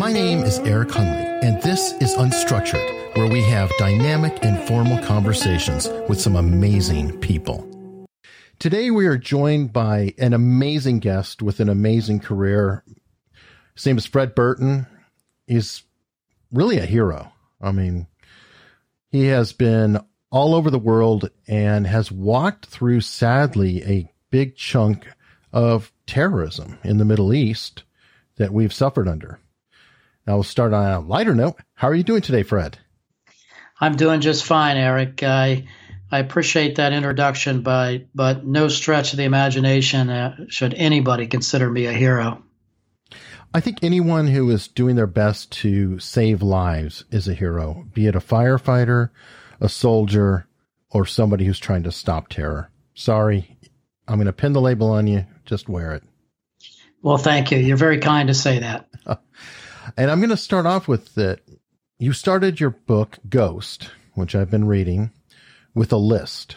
[0.00, 5.90] My name is Eric Hunley, and this is Unstructured, where we have dynamic, informal conversations
[6.08, 7.68] with some amazing people.
[8.58, 12.82] Today, we are joined by an amazing guest with an amazing career.
[13.74, 14.86] His name is Fred Burton.
[15.46, 15.82] He's
[16.50, 17.30] really a hero.
[17.60, 18.06] I mean,
[19.10, 25.06] he has been all over the world and has walked through, sadly, a big chunk
[25.52, 27.82] of terrorism in the Middle East
[28.36, 29.38] that we've suffered under.
[30.30, 31.56] Now we'll start on a lighter note.
[31.74, 32.78] How are you doing today, Fred?
[33.80, 35.24] I'm doing just fine, Eric.
[35.24, 35.66] I
[36.08, 41.68] I appreciate that introduction, but but no stretch of the imagination uh, should anybody consider
[41.68, 42.44] me a hero.
[43.52, 48.06] I think anyone who is doing their best to save lives is a hero, be
[48.06, 49.10] it a firefighter,
[49.60, 50.46] a soldier,
[50.90, 52.70] or somebody who's trying to stop terror.
[52.94, 53.58] Sorry,
[54.06, 55.26] I'm going to pin the label on you.
[55.44, 56.04] Just wear it.
[57.02, 57.58] Well, thank you.
[57.58, 58.86] You're very kind to say that.
[59.96, 61.40] and I'm going to start off with that.
[61.98, 65.10] You started your book, Ghost, which I've been reading,
[65.74, 66.56] with a list.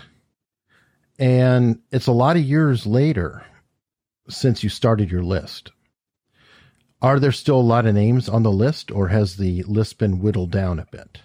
[1.19, 3.45] And it's a lot of years later
[4.30, 5.72] since you started your list.
[7.02, 10.19] Are there still a lot of names on the list, or has the list been
[10.19, 11.19] whittled down a bit?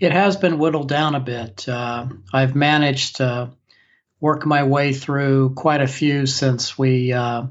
[0.00, 1.68] It has been whittled down a bit.
[1.68, 3.50] Uh, I've managed to
[4.20, 7.46] work my way through quite a few since we uh,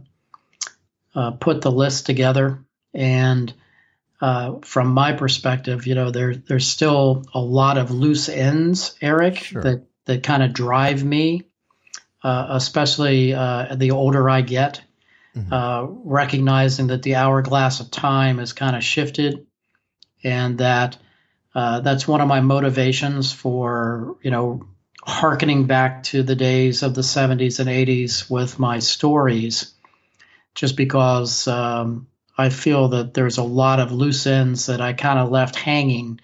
[1.13, 2.59] uh, put the list together.
[2.93, 3.53] And
[4.19, 9.37] uh, from my perspective, you know, there there's still a lot of loose ends, Eric,
[9.37, 9.61] sure.
[9.61, 11.43] that that kind of drive me,
[12.23, 14.81] uh, especially uh, the older I get.
[15.35, 15.53] Mm-hmm.
[15.53, 19.45] Uh, recognizing that the hourglass of time has kind of shifted,
[20.23, 20.97] and that
[21.53, 24.65] uh, that's one of my motivations for you know
[25.03, 29.73] harkening back to the days of the 70s and 80s with my stories,
[30.55, 32.07] just because um,
[32.37, 36.19] I feel that there's a lot of loose ends that I kind of left hanging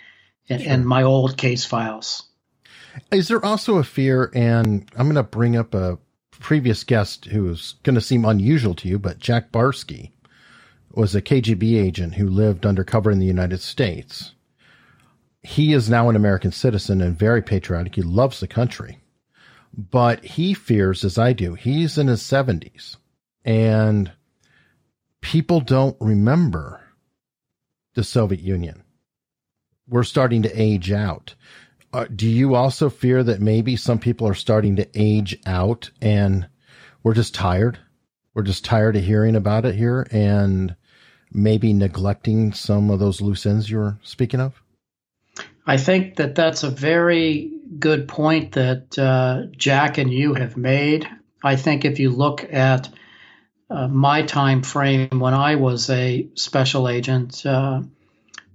[0.47, 0.71] in, sure.
[0.71, 2.23] in, my old case files.
[3.11, 5.97] Is there also a fear, and I'm going to bring up a
[6.31, 10.11] previous guest who is going to seem unusual to you, but Jack Barsky
[10.91, 14.33] was a KGB agent who lived undercover in the United States.
[15.41, 17.95] He is now an American citizen and very patriotic.
[17.95, 18.99] He loves the country,
[19.75, 22.97] but he fears, as I do, he's in his 70s
[23.43, 24.11] and
[25.23, 26.81] people don't remember
[27.95, 28.83] the Soviet Union.
[29.87, 31.33] We're starting to age out.
[31.91, 36.47] Uh, do you also fear that maybe some people are starting to age out and
[37.03, 37.79] we're just tired?
[38.33, 40.75] We're just tired of hearing about it here and
[41.31, 44.61] maybe neglecting some of those loose ends you were speaking of?
[45.65, 51.07] I think that that's a very good point that uh, Jack and you have made.
[51.43, 52.89] I think if you look at
[53.73, 57.81] uh, my time frame when I was a special agent, uh,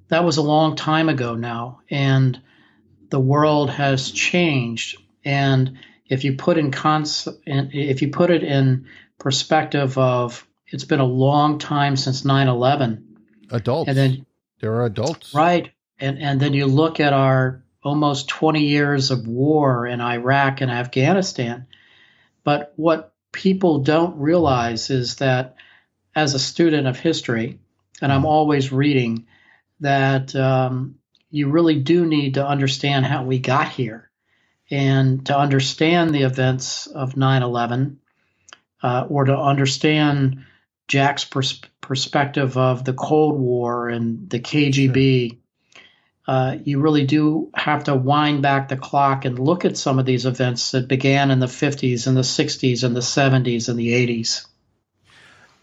[0.09, 2.41] that was a long time ago now, and
[3.11, 4.97] the world has changed.
[5.25, 8.87] And if you put in cons- if you put it in
[9.19, 13.03] perspective of it's been a long time since 9/11.
[13.51, 13.89] Adults.
[13.89, 14.27] And then
[14.61, 15.35] there are adults.
[15.35, 15.73] Right.
[15.99, 20.71] And and then you look at our almost 20 years of war in Iraq and
[20.71, 21.67] Afghanistan.
[22.45, 25.57] But what people don't realize is that
[26.15, 27.59] as a student of history,
[28.01, 29.27] and I'm always reading,
[29.81, 30.97] that um,
[31.31, 34.11] you really do need to understand how we got here
[34.71, 38.01] and to understand the events of 9 11
[38.83, 40.45] uh, or to understand
[40.89, 45.31] Jack's pers- perspective of the Cold War and the KGB.
[45.31, 45.39] Sure.
[46.29, 50.05] Uh, you really do have to wind back the clock and look at some of
[50.05, 53.89] these events that began in the 50s and the 60s and the 70s and the
[53.89, 54.47] 80s.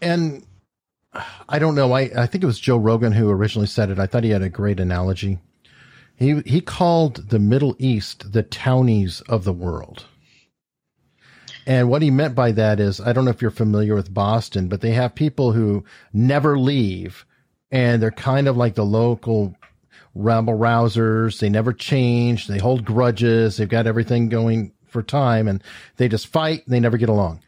[0.02, 0.44] And
[1.48, 1.92] I don't know.
[1.92, 4.00] I, I think it was Joe Rogan who originally said it.
[4.00, 5.38] I thought he had a great analogy.
[6.16, 10.06] He he called the Middle East the townies of the world.
[11.64, 14.68] And what he meant by that is, I don't know if you're familiar with Boston,
[14.68, 17.24] but they have people who never leave
[17.70, 19.55] and they're kind of like the local
[20.16, 21.38] rabble rousers.
[21.38, 22.46] They never change.
[22.46, 23.56] They hold grudges.
[23.56, 25.62] They've got everything going for time and
[25.96, 26.64] they just fight.
[26.66, 27.40] they never get along.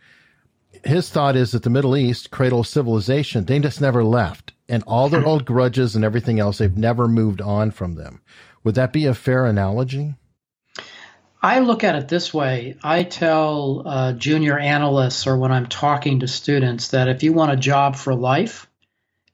[0.85, 4.83] His thought is that the Middle East, cradle of civilization, they just never left and
[4.87, 8.21] all their old grudges and everything else, they've never moved on from them.
[8.65, 10.15] Would that be a fair analogy?
[11.41, 12.77] I look at it this way.
[12.83, 17.53] I tell uh, junior analysts or when I'm talking to students that if you want
[17.53, 18.69] a job for life,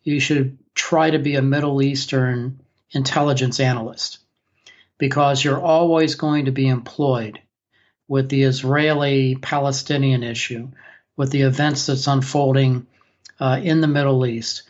[0.02, 2.60] you should try to be a Middle Eastern
[2.94, 4.18] intelligence analyst
[4.98, 7.40] because you're always going to be employed
[8.08, 10.68] with the Israeli Palestinian issue,
[11.16, 12.86] with the events that's unfolding
[13.40, 14.62] uh, in the Middle East.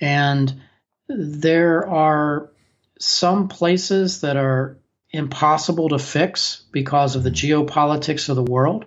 [0.00, 0.60] And
[1.08, 2.50] there are
[2.98, 4.78] some places that are
[5.10, 8.86] impossible to fix because of the geopolitics of the world.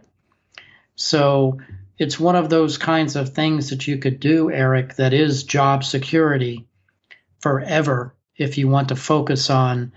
[0.96, 1.60] So
[1.98, 5.84] it's one of those kinds of things that you could do, Eric, that is job
[5.84, 6.66] security
[7.40, 9.92] forever if you want to focus on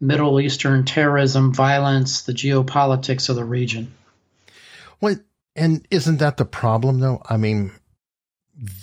[0.00, 3.92] Middle Eastern terrorism, violence, the geopolitics of the region.
[5.00, 5.18] What
[5.54, 7.20] and isn't that the problem though?
[7.28, 7.72] I mean,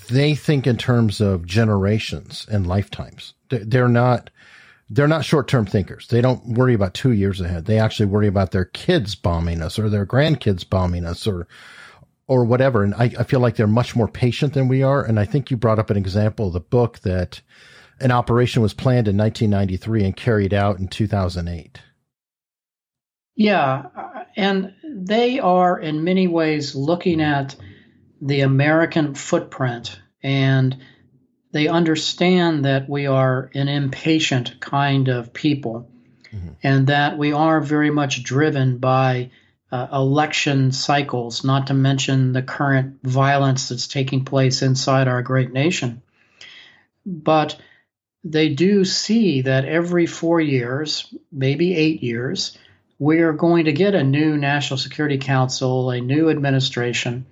[0.10, 3.34] they think in terms of generations and lifetimes.
[3.50, 4.30] They're not
[4.90, 6.08] they're not short-term thinkers.
[6.08, 7.66] They don't worry about 2 years ahead.
[7.66, 11.48] They actually worry about their kids bombing us or their grandkids bombing us or
[12.28, 12.84] or whatever.
[12.84, 15.04] And I, I feel like they're much more patient than we are.
[15.04, 17.42] And I think you brought up an example of the book that
[18.00, 21.82] an operation was planned in 1993 and carried out in 2008.
[23.36, 23.86] Yeah,
[24.36, 27.56] and they are in many ways looking at
[28.22, 30.76] the American footprint and
[31.52, 35.90] they understand that we are an impatient kind of people
[36.32, 36.50] mm-hmm.
[36.64, 39.32] and that we are very much driven by
[39.72, 45.52] uh, election cycles, not to mention the current violence that's taking place inside our great
[45.52, 46.02] nation.
[47.06, 47.60] But
[48.32, 52.58] they do see that every four years, maybe eight years,
[53.00, 57.26] we are going to get a new National Security Council, a new administration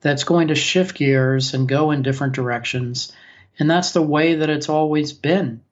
[0.00, 3.12] that's going to shift gears and go in different directions.
[3.58, 5.62] And that's the way that it's always been.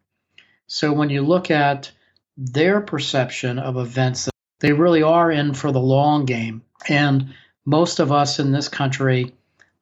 [0.66, 1.90] So when you look at
[2.37, 4.28] their perception of events,
[4.61, 6.62] they really are in for the long game.
[6.88, 7.34] And
[7.64, 9.34] most of us in this country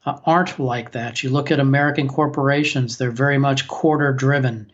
[0.06, 1.22] aren't like that.
[1.22, 4.70] You look at American corporations, they're very much quarter driven.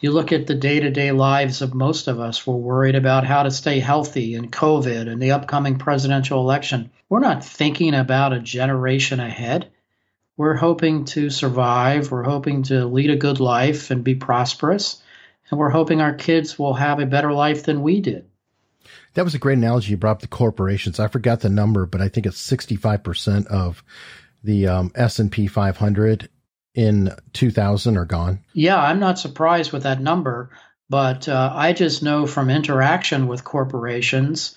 [0.00, 3.24] You look at the day to day lives of most of us, we're worried about
[3.24, 6.90] how to stay healthy and COVID and the upcoming presidential election.
[7.08, 9.70] We're not thinking about a generation ahead.
[10.36, 15.00] We're hoping to survive, we're hoping to lead a good life and be prosperous,
[15.50, 18.24] and we're hoping our kids will have a better life than we did.
[19.14, 20.98] That was a great analogy you brought up the corporations.
[20.98, 23.84] I forgot the number, but I think it's 65% of
[24.44, 26.28] the um, S&P 500
[26.74, 28.40] in 2000 are gone.
[28.52, 30.50] Yeah, I'm not surprised with that number,
[30.88, 34.54] but uh, I just know from interaction with corporations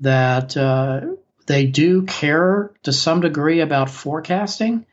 [0.00, 1.00] that uh,
[1.46, 4.86] they do care to some degree about forecasting,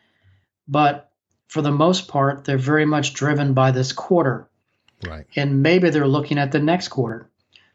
[0.67, 1.09] but
[1.47, 4.49] for the most part, they're very much driven by this quarter.
[5.05, 5.25] Right.
[5.35, 7.29] And maybe they're looking at the next quarter.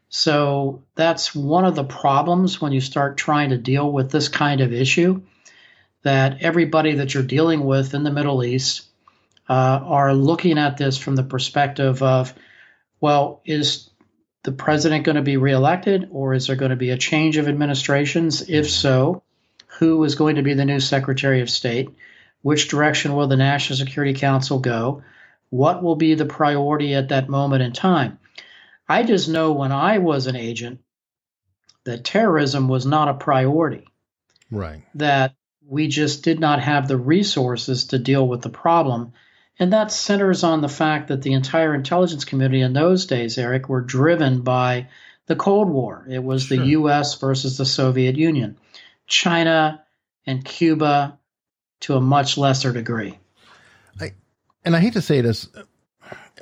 [0.09, 4.59] So that's one of the problems when you start trying to deal with this kind
[4.59, 5.21] of issue
[6.03, 8.87] that everybody that you're dealing with in the Middle East
[9.49, 12.33] uh, are looking at this from the perspective of,
[12.99, 13.89] well, is
[14.43, 17.47] the president going to be reelected or is there going to be a change of
[17.47, 18.49] administrations?
[18.49, 19.23] If so,
[19.79, 21.89] who is going to be the new Secretary of State?
[22.41, 25.03] Which direction will the National Security Council go?
[25.49, 28.19] What will be the priority at that moment in time?
[28.89, 30.79] I just know when I was an agent
[31.83, 33.87] that terrorism was not a priority.
[34.49, 34.83] Right.
[34.95, 35.35] That
[35.71, 39.13] we just did not have the resources to deal with the problem.
[39.57, 43.69] And that centers on the fact that the entire intelligence community in those days, Eric,
[43.69, 44.89] were driven by
[45.27, 46.05] the Cold War.
[46.09, 46.57] It was sure.
[46.57, 48.57] the US versus the Soviet Union,
[49.07, 49.81] China
[50.25, 51.17] and Cuba
[51.81, 53.17] to a much lesser degree.
[53.97, 54.11] I,
[54.65, 55.47] and I hate to say this,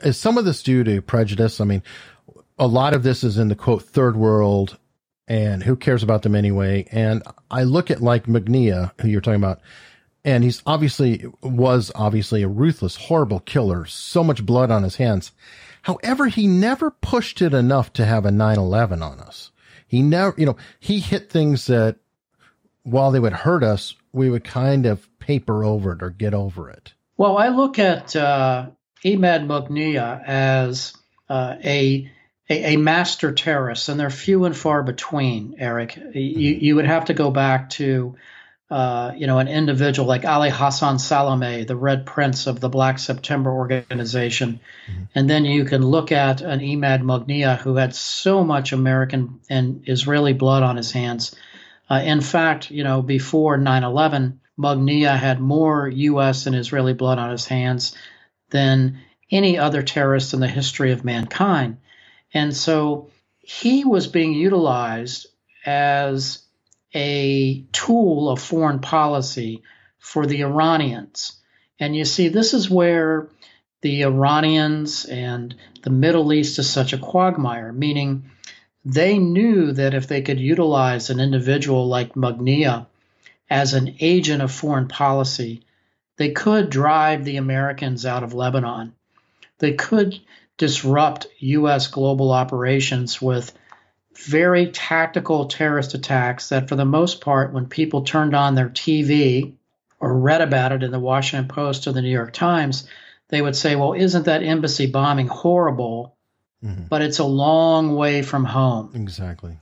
[0.04, 1.62] is some of this due to prejudice?
[1.62, 1.84] I mean,
[2.58, 4.80] a lot of this is in the quote third world
[5.30, 6.88] and who cares about them anyway?
[6.92, 9.62] And I look at like Mugniya, who you're talking about,
[10.26, 15.32] and he's obviously was obviously a ruthless, horrible killer, so much blood on his hands.
[15.84, 19.52] However, he never pushed it enough to have a 9-11 on us.
[19.88, 21.98] He never, you know, he hit things that
[22.84, 26.70] while they would hurt us, we would kind of paper over it or get over
[26.70, 26.94] it.
[27.18, 28.70] Well, I look at uh,
[29.04, 30.94] Mugniya as
[31.30, 32.12] uh, a
[32.50, 35.56] a, a, master terrorist, and they're few and far between.
[35.60, 38.16] Eric, you, you would have to go back to,
[38.72, 42.98] uh, you know, an individual like Ali Hassan Salameh, the Red Prince of the Black
[42.98, 45.04] September organization, mm-hmm.
[45.14, 49.84] and then you can look at an Imad Mugniya who had so much American and
[49.88, 51.36] Israeli blood on his hands.
[51.90, 56.46] Uh, in fact, you know, before 9/11, Mugniya had more U.S.
[56.48, 57.96] and Israeli blood on his hands
[58.50, 59.00] than
[59.32, 61.78] any other terrorist in the history of mankind.
[62.34, 63.10] And so
[63.40, 65.28] he was being utilized
[65.66, 66.44] as
[66.94, 69.64] a tool of foreign policy
[70.00, 71.40] for the Iranians.
[71.80, 73.30] And you see, this is where
[73.82, 78.30] the Iranians and the Middle East is such a quagmire, meaning
[78.84, 82.88] they knew that if they could utilize an individual like Mugniya
[83.50, 85.64] as an agent of foreign policy,
[86.18, 88.94] they could drive the Americans out of Lebanon.
[89.60, 90.20] they could
[90.60, 91.88] disrupt U.S.
[91.88, 93.52] global operations with
[94.16, 99.56] very tactical terrorist attacks that, for the most part, when people turned on their TV
[100.00, 102.88] or read about it in the Washington Post or the New York Times,
[103.30, 106.18] they would say, well, isn't that embassy bombing horrible?
[106.64, 106.84] Mm-hmm.
[106.90, 108.92] But it's a long way from home.
[108.94, 109.58] Exactly.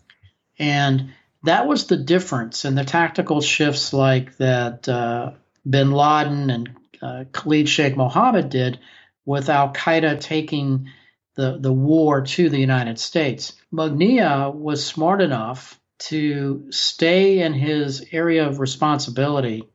[0.57, 1.11] And
[1.43, 5.33] that was the difference in the tactical shifts like that uh,
[5.69, 8.79] bin Laden and uh, Khalid Sheikh Mohammed did
[9.27, 10.87] with Al Qaeda taking
[11.35, 13.53] the, the war to the United States.
[13.71, 19.67] Mugniya was smart enough to stay in his area of responsibility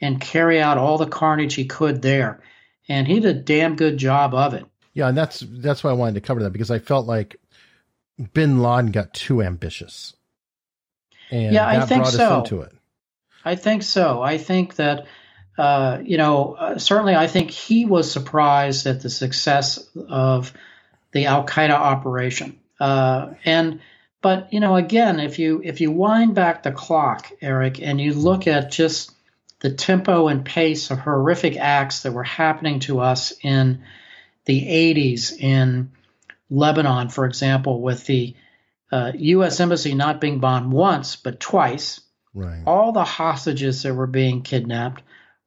[0.00, 2.42] and carry out all the carnage he could there.
[2.88, 4.66] And he did a damn good job of it.
[4.92, 7.36] Yeah, and that's that's why I wanted to cover that because I felt like
[8.32, 10.14] Bin Laden got too ambitious.
[11.30, 12.68] And yeah, I think so.
[13.44, 14.22] I think so.
[14.22, 15.06] I think that
[15.58, 20.52] uh, you know, uh, certainly I think he was surprised at the success of
[21.12, 22.58] the Al Qaeda operation.
[22.78, 23.80] Uh, and
[24.20, 28.12] but you know, again, if you if you wind back the clock, Eric, and you
[28.12, 29.12] look at just
[29.60, 33.82] the tempo and pace of horrific acts that were happening to us in
[34.44, 35.90] the 80s in
[36.50, 38.34] Lebanon, for example, with the
[38.92, 39.58] uh, U.S.
[39.58, 42.00] embassy not being bombed once but twice,
[42.34, 42.62] right.
[42.66, 45.02] all the hostages that were being kidnapped,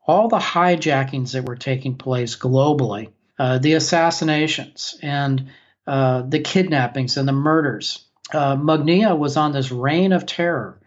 [0.05, 5.49] all the hijackings that were taking place globally, uh, the assassinations and
[5.87, 8.05] uh, the kidnappings and the murders.
[8.31, 10.79] Uh, Mugniya was on this reign of terror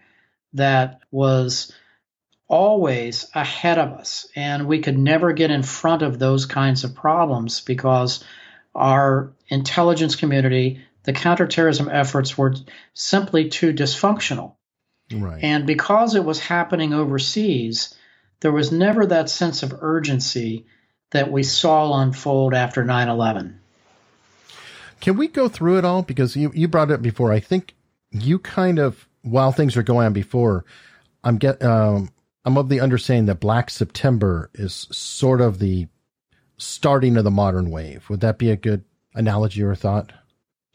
[0.52, 1.73] that was
[2.47, 6.95] always ahead of us, and we could never get in front of those kinds of
[6.95, 8.23] problems because
[8.75, 12.54] our intelligence community, the counterterrorism efforts were
[12.95, 14.57] simply too dysfunctional.
[15.12, 15.42] Right.
[15.42, 17.95] And because it was happening overseas,
[18.42, 20.66] there was never that sense of urgency
[21.12, 23.61] that we saw unfold after 9 11.
[25.00, 26.02] Can we go through it all?
[26.02, 27.32] Because you, you brought it up before.
[27.32, 27.75] I think
[28.11, 30.64] you kind of, while things are going on before,
[31.25, 32.11] I'm get, um,
[32.44, 35.87] I'm of the understanding that Black September is sort of the
[36.58, 38.08] starting of the modern wave.
[38.11, 38.84] Would that be a good
[39.14, 40.12] analogy or thought?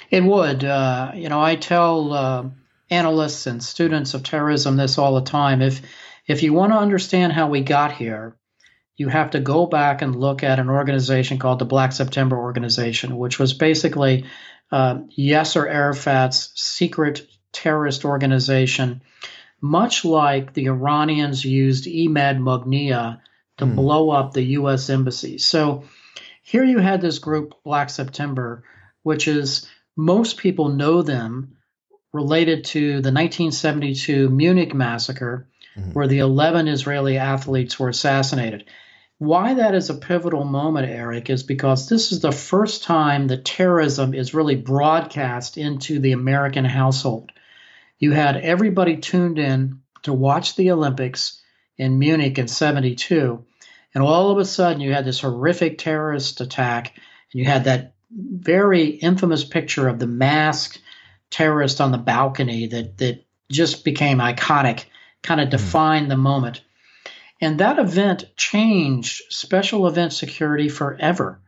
[0.10, 0.64] It would.
[0.64, 2.46] Uh, you know, I tell uh,
[2.90, 5.62] analysts and students of terrorism this all the time.
[5.62, 5.82] If
[6.28, 8.36] if you want to understand how we got here,
[8.98, 13.18] you have to go back and look at an organization called the Black September Organization,
[13.18, 14.26] which was basically
[14.72, 19.02] uh, Yasser Arafat's secret terrorist organization,
[19.62, 23.22] much like the Iranians used Imad Mugniya
[23.58, 23.76] to mm.
[23.76, 24.90] blow up the U.S.
[24.90, 25.38] embassy.
[25.38, 25.84] So
[26.42, 28.64] here you had this group, Black September,
[29.04, 31.58] which is most people know them
[32.14, 35.92] related to the 1972 Munich massacre mm-hmm.
[35.92, 38.66] where the 11 Israeli athletes were assassinated.
[39.20, 43.46] Why that is a pivotal moment, Eric, is because this is the first time that
[43.46, 47.32] terrorism is really broadcast into the American household.
[47.98, 51.42] You had everybody tuned in to watch the Olympics
[51.78, 53.44] in Munich in 72,
[53.96, 57.96] and all of a sudden you had this horrific terrorist attack, and you had that
[58.12, 60.80] very infamous picture of the masked
[61.32, 64.86] terrorist on the balcony that, that just became iconic
[65.24, 66.62] kind of defined the moment.
[67.40, 71.40] And that event changed special event security forever,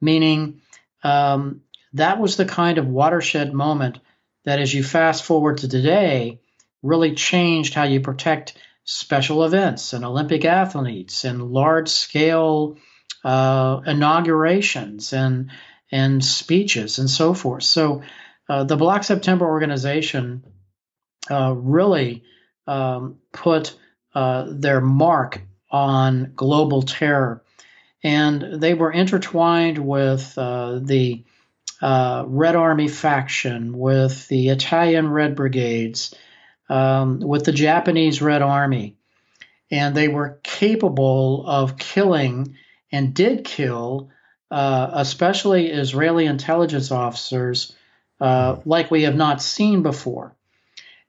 [0.00, 0.62] meaning
[1.02, 3.98] um, that was the kind of watershed moment
[4.44, 6.40] that, as you fast forward to today,
[6.82, 12.78] really changed how you protect special events and Olympic athletes and large scale
[13.24, 15.50] uh, inaugurations and
[15.92, 17.62] and speeches and so forth.
[17.62, 18.02] So
[18.48, 20.44] uh, the Black September organization
[21.30, 22.24] uh, really
[22.66, 23.76] um, put
[24.14, 27.42] uh, their mark on global terror.
[28.02, 31.24] And they were intertwined with uh, the
[31.82, 36.14] uh, Red Army faction, with the Italian Red Brigades,
[36.68, 38.96] um, with the Japanese Red Army.
[39.70, 42.56] And they were capable of killing
[42.92, 44.10] and did kill,
[44.50, 47.74] uh, especially Israeli intelligence officers,
[48.20, 50.34] uh, like we have not seen before.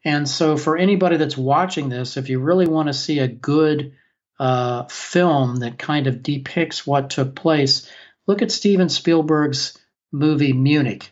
[0.07, 3.93] And so, for anybody that's watching this, if you really want to see a good
[4.39, 7.91] uh, film that kind of depicts what took place,
[8.25, 9.77] look at Steven Spielberg's
[10.13, 11.11] movie Munich.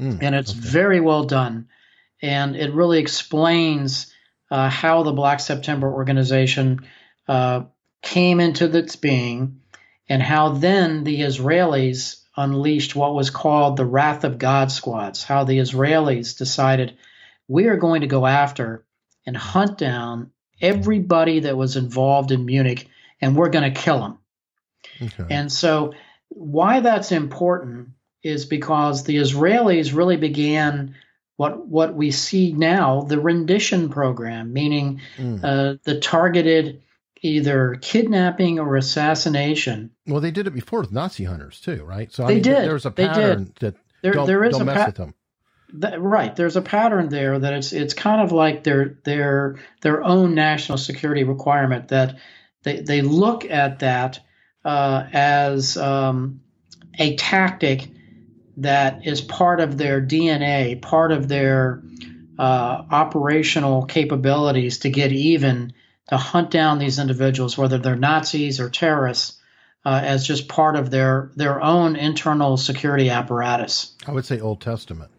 [0.00, 0.60] Mm, and it's okay.
[0.60, 1.68] very well done.
[2.22, 4.14] And it really explains
[4.48, 6.86] uh, how the Black September organization
[7.26, 7.64] uh,
[8.00, 9.60] came into its being
[10.08, 15.44] and how then the Israelis unleashed what was called the Wrath of God squads, how
[15.44, 16.96] the Israelis decided
[17.48, 18.84] we are going to go after
[19.26, 22.88] and hunt down everybody that was involved in Munich,
[23.20, 24.18] and we're going to kill them.
[25.02, 25.34] Okay.
[25.34, 25.94] And so
[26.28, 27.90] why that's important
[28.22, 30.94] is because the Israelis really began
[31.36, 35.42] what what we see now the rendition program, meaning mm.
[35.42, 36.82] uh, the targeted
[37.22, 39.90] either kidnapping or assassination.
[40.06, 42.12] Well, they did it before with Nazi hunters too, right?
[42.12, 42.64] So I they mean, did.
[42.64, 45.14] There's a pattern that there, don't, there is don't a mess pa- with them.
[45.78, 50.04] That, right, there's a pattern there that it's it's kind of like their their their
[50.04, 52.16] own national security requirement that
[52.62, 54.20] they they look at that
[54.64, 56.40] uh, as um,
[56.98, 57.88] a tactic
[58.58, 61.82] that is part of their DNA, part of their
[62.38, 65.72] uh, operational capabilities to get even,
[66.08, 69.40] to hunt down these individuals, whether they're Nazis or terrorists,
[69.84, 73.94] uh, as just part of their their own internal security apparatus.
[74.06, 75.10] I would say Old Testament.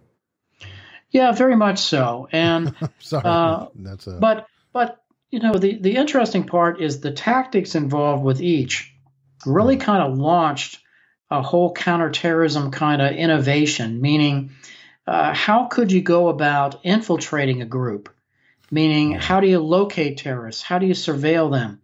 [1.15, 2.27] Yeah, very much so.
[2.33, 4.17] And sorry, uh, that's a...
[4.19, 8.93] but but you know the the interesting part is the tactics involved with each
[9.45, 10.79] really kind of launched
[11.31, 14.51] a whole counterterrorism kind of innovation, meaning
[15.07, 18.09] uh, how could you go about infiltrating a group?
[18.69, 20.63] Meaning, how do you locate terrorists?
[20.63, 21.79] How do you surveil them?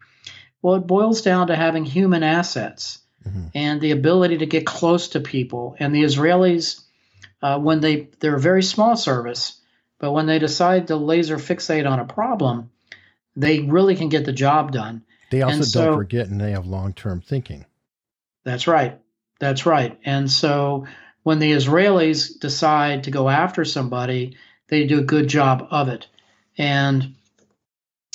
[0.61, 3.45] Well, it boils down to having human assets mm-hmm.
[3.55, 5.77] and the ability to get close to people.
[5.79, 6.81] And the Israelis,
[7.41, 9.59] uh, when they they're a very small service,
[9.99, 12.69] but when they decide to laser fixate on a problem,
[13.35, 15.03] they really can get the job done.
[15.31, 17.65] They also so, don't forget, and they have long term thinking.
[18.43, 18.99] That's right.
[19.39, 19.97] That's right.
[20.03, 20.85] And so
[21.23, 26.07] when the Israelis decide to go after somebody, they do a good job of it.
[26.57, 27.15] And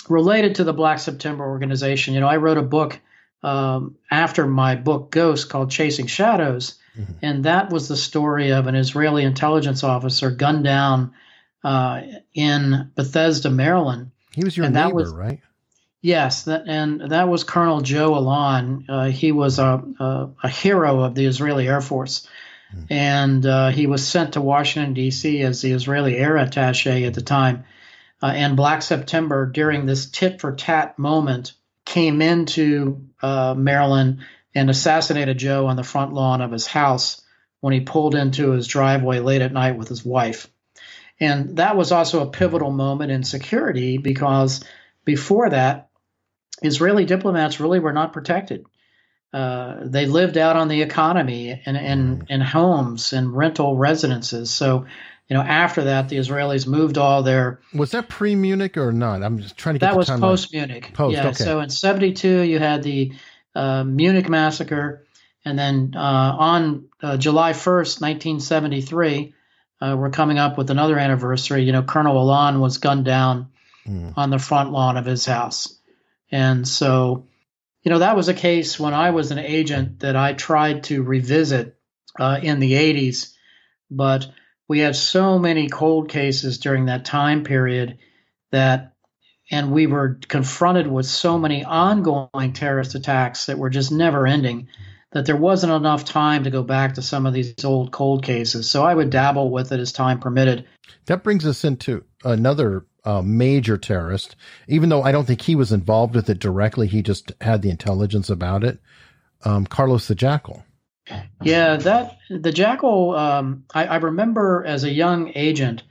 [0.08, 3.00] related to the Black September organization, you know, I wrote a book
[3.42, 6.78] um, after my book Ghost called Chasing Shadows.
[6.98, 7.12] Mm-hmm.
[7.22, 11.12] And that was the story of an Israeli intelligence officer gunned down
[11.62, 12.02] uh,
[12.34, 14.12] in Bethesda, Maryland.
[14.32, 15.40] He was your and neighbor, was, right?
[16.00, 18.84] Yes, that, and that was Colonel Joe Alon.
[18.88, 22.28] Uh, he was a, a, a, hero of the Israeli Air Force.
[22.74, 22.86] Mm.
[22.90, 25.40] And uh, he was sent to Washington, D.C.
[25.42, 27.64] as the Israeli air attache at the time.
[28.22, 31.52] Uh, and Black September, during this tit for tat moment,
[31.84, 34.20] came into uh, Maryland
[34.56, 37.20] and assassinated Joe on the front lawn of his house
[37.60, 40.48] when he pulled into his driveway late at night with his wife.
[41.20, 44.64] And that was also a pivotal moment in security because
[45.04, 45.90] before that,
[46.62, 48.64] Israeli diplomats really were not protected.
[49.30, 54.50] Uh, they lived out on the economy and in, in, in homes and rental residences.
[54.50, 54.86] So,
[55.28, 57.60] you know, after that, the Israelis moved all their.
[57.74, 59.22] Was that pre Munich or not?
[59.22, 60.92] I'm just trying to get that was post Munich.
[60.94, 61.28] Post, yeah.
[61.28, 61.44] Okay.
[61.44, 63.12] So in '72, you had the
[63.56, 65.06] uh, Munich massacre,
[65.44, 69.34] and then uh, on uh, July 1st, 1973,
[69.80, 71.62] uh, we're coming up with another anniversary.
[71.62, 73.50] You know, Colonel Alon was gunned down
[73.86, 74.12] mm.
[74.16, 75.78] on the front lawn of his house.
[76.30, 77.26] And so,
[77.82, 81.02] you know, that was a case when I was an agent that I tried to
[81.02, 81.76] revisit
[82.18, 83.32] uh, in the 80s,
[83.90, 84.26] but
[84.68, 87.98] we had so many cold cases during that time period
[88.50, 88.95] that,
[89.50, 94.68] and we were confronted with so many ongoing terrorist attacks that were just never ending
[95.12, 98.68] that there wasn't enough time to go back to some of these old cold cases.
[98.68, 100.66] So I would dabble with it as time permitted.
[101.06, 104.34] That brings us into another uh, major terrorist,
[104.68, 106.88] even though I don't think he was involved with it directly.
[106.88, 108.80] He just had the intelligence about it.
[109.44, 110.64] Um, Carlos the Jackal.
[111.40, 113.14] Yeah, that the Jackal.
[113.14, 115.84] Um, I, I, remember as a young agent,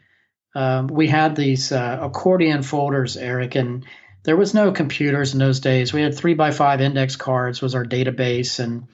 [0.56, 3.86] um, we had these uh, accordion folders, Eric, and
[4.24, 5.94] there was no computers in those days.
[5.94, 8.88] We had three by five index cards was our database, and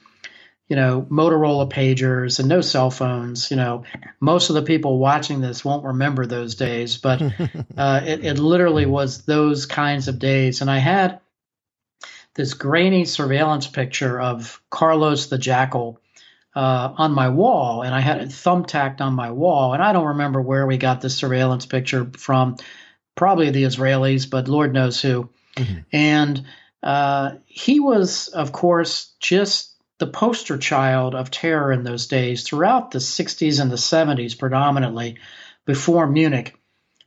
[0.68, 3.50] you know, Motorola pagers and no cell phones.
[3.50, 3.84] You know,
[4.20, 7.22] most of the people watching this won't remember those days, but
[7.76, 10.60] uh, it, it literally was those kinds of days.
[10.60, 11.20] And I had
[12.34, 16.00] this grainy surveillance picture of Carlos the Jackal
[16.54, 19.72] uh, on my wall, and I had it thumbtacked on my wall.
[19.72, 22.56] And I don't remember where we got this surveillance picture from,
[23.14, 25.30] probably the Israelis, but Lord knows who.
[25.56, 25.78] Mm-hmm.
[25.92, 26.44] And
[26.82, 32.90] uh, he was, of course, just the poster child of terror in those days throughout
[32.90, 35.18] the 60s and the 70s, predominantly
[35.64, 36.58] before Munich.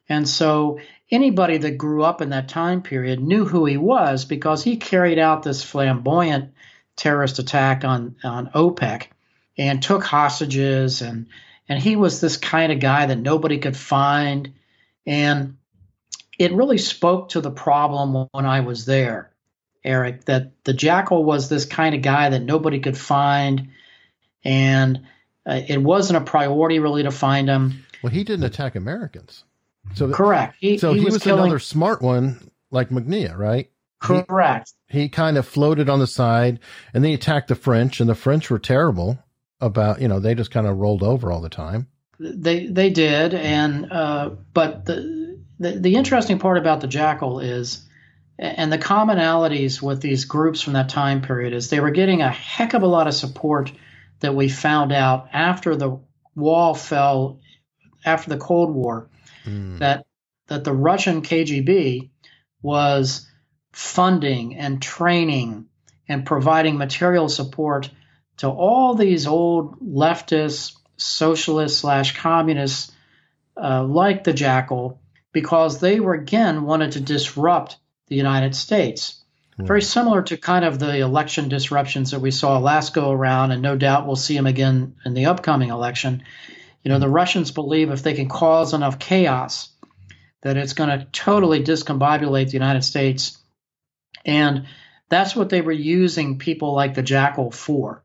[0.07, 0.79] And so
[1.11, 5.19] anybody that grew up in that time period knew who he was because he carried
[5.19, 6.53] out this flamboyant
[6.95, 9.07] terrorist attack on, on OPEC
[9.57, 11.27] and took hostages and
[11.67, 14.53] and he was this kind of guy that nobody could find
[15.05, 15.57] and
[16.37, 19.31] it really spoke to the problem when I was there
[19.85, 23.69] Eric, that the Jackal was this kind of guy that nobody could find,
[24.43, 25.01] and
[25.45, 27.85] uh, it wasn't a priority really to find him.
[28.01, 29.43] Well, he didn't attack Americans.
[29.93, 30.57] So correct.
[30.59, 33.69] He, so he, he was, was killing, another smart one like Mugniya, right?
[34.01, 34.73] Correct.
[34.87, 36.59] He, he kind of floated on the side
[36.93, 39.19] and then he attacked the French and the French were terrible
[39.61, 41.87] about, you know, they just kind of rolled over all the time.
[42.19, 43.33] They, they did.
[43.33, 47.85] And, uh, but the, the, the interesting part about the Jackal is,
[48.37, 52.29] and the commonalities with these groups from that time period is they were getting a
[52.29, 53.71] heck of a lot of support
[54.19, 55.99] that we found out after the
[56.35, 57.39] wall fell
[58.03, 59.09] after the Cold War
[59.45, 59.79] mm.
[59.79, 60.05] that
[60.47, 62.09] that the Russian KGB
[62.61, 63.27] was
[63.71, 65.65] funding and training
[66.07, 67.89] and providing material support
[68.37, 72.91] to all these old leftist, socialists slash communists
[73.61, 74.99] uh, like the Jackal
[75.31, 79.21] because they were again wanted to disrupt the United States.
[79.59, 79.67] Mm.
[79.67, 83.61] Very similar to kind of the election disruptions that we saw last go around, and
[83.61, 86.23] no doubt we'll see them again in the upcoming election.
[86.83, 89.69] You know, the Russians believe if they can cause enough chaos,
[90.41, 93.37] that it's going to totally discombobulate the United States.
[94.23, 94.67] And
[95.09, 98.03] that's what they were using people like the Jackal for.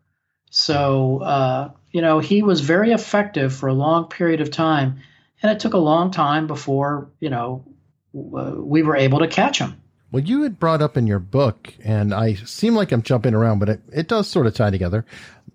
[0.51, 5.01] So, uh, you know, he was very effective for a long period of time.
[5.43, 7.65] And it took a long time before, you know,
[8.13, 9.81] we were able to catch him.
[10.13, 13.61] Well, you had brought up in your book, and I seem like I'm jumping around,
[13.61, 15.07] but it, it does sort of tie together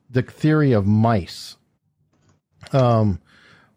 [0.09, 1.57] the theory of mice
[2.73, 3.19] um,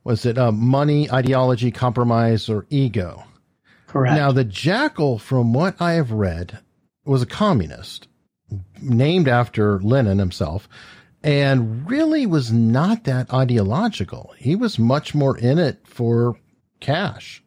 [0.04, 3.24] was it uh, money, ideology, compromise, or ego?
[3.86, 4.16] Correct.
[4.16, 6.58] Now, the jackal, from what I have read,
[7.04, 8.08] was a communist
[8.80, 10.68] named after Lenin himself
[11.28, 14.32] and really was not that ideological.
[14.38, 16.38] He was much more in it for
[16.80, 17.42] cash.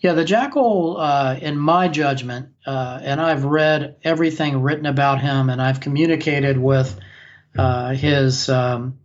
[0.00, 5.48] Yeah, the Jackal, uh, in my judgment, uh, and I've read everything written about him,
[5.48, 7.00] and I've communicated with
[7.56, 8.98] uh, his um,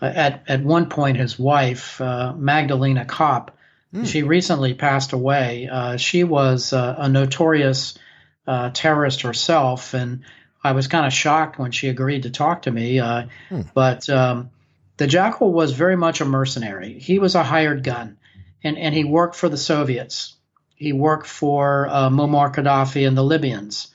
[0.00, 3.58] at at one point his wife uh, Magdalena Kopp.
[3.92, 4.06] Mm.
[4.06, 5.68] She recently passed away.
[5.70, 7.98] Uh, she was uh, a notorious
[8.46, 10.22] uh, terrorist herself, and
[10.66, 12.96] I was kind of shocked when she agreed to talk to me.
[12.96, 13.70] Mm.
[13.74, 14.50] But um,
[14.96, 16.98] the Jackal was very much a mercenary.
[16.98, 18.18] He was a hired gun,
[18.62, 20.34] and and he worked for the Soviets.
[20.74, 23.88] He worked for Muammar Gaddafi and the Libyans.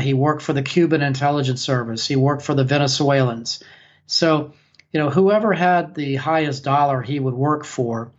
[0.00, 2.06] he worked for the Cuban intelligence service.
[2.06, 3.62] He worked for the Venezuelans.
[4.06, 4.52] So
[4.92, 8.10] you know, whoever had the highest dollar he would work for.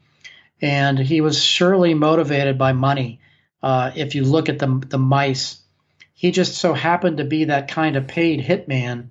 [0.62, 3.22] And he was surely motivated by money.
[3.64, 5.59] Uh, if you look at the, the mice,
[6.20, 9.08] he just so happened to be that kind of paid hitman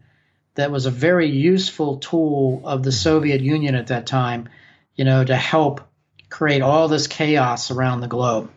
[0.56, 4.50] that was a very useful tool of the Soviet Union at that time,
[4.94, 5.80] you know, to help
[6.28, 8.50] create all this chaos around the globe.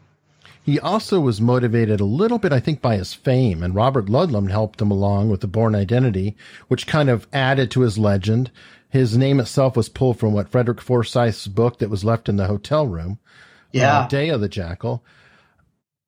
[0.63, 4.51] He also was motivated a little bit, I think, by his fame, and Robert Ludlum
[4.51, 6.35] helped him along with the Bourne Identity,
[6.67, 8.51] which kind of added to his legend.
[8.89, 12.47] His name itself was pulled from what Frederick Forsyth's book that was left in the
[12.47, 13.17] hotel room.
[13.71, 13.99] Yeah.
[13.99, 15.05] Uh, Day of the Jackal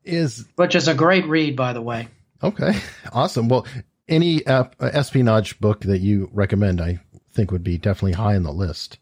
[0.03, 0.45] is.
[0.58, 2.10] Which is a great read, by the way.
[2.43, 2.73] Okay.
[3.12, 3.47] Awesome.
[3.47, 3.67] Well,
[4.08, 6.99] any uh, espionage book that you recommend, I
[7.32, 8.97] think would be definitely high on the list.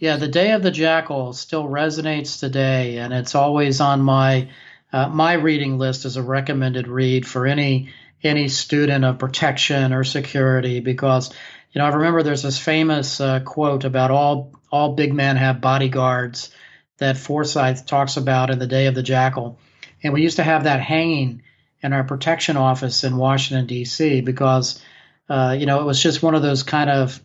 [0.00, 4.48] Yeah, The Day of the Jackal still resonates today, and it's always on my
[4.90, 7.90] uh, my reading list as a recommended read for any
[8.22, 11.32] any student of protection or security because
[11.72, 15.60] you know, I remember there's this famous uh, quote about all all big men have
[15.60, 16.50] bodyguards
[16.98, 19.58] that Forsyth talks about in the Day of the Jackal,
[20.02, 21.42] and we used to have that hanging
[21.82, 24.20] in our protection office in Washington D.C.
[24.20, 24.82] because
[25.28, 27.20] uh, you know it was just one of those kind of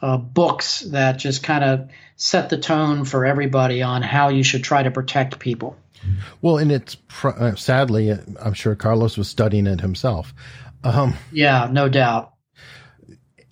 [0.00, 4.64] uh, books that just kind of set the tone for everybody on how you should
[4.64, 5.76] try to protect people.
[6.40, 10.32] Well, and it's uh, sadly, I'm sure Carlos was studying it himself.
[10.84, 12.34] Um, yeah, no doubt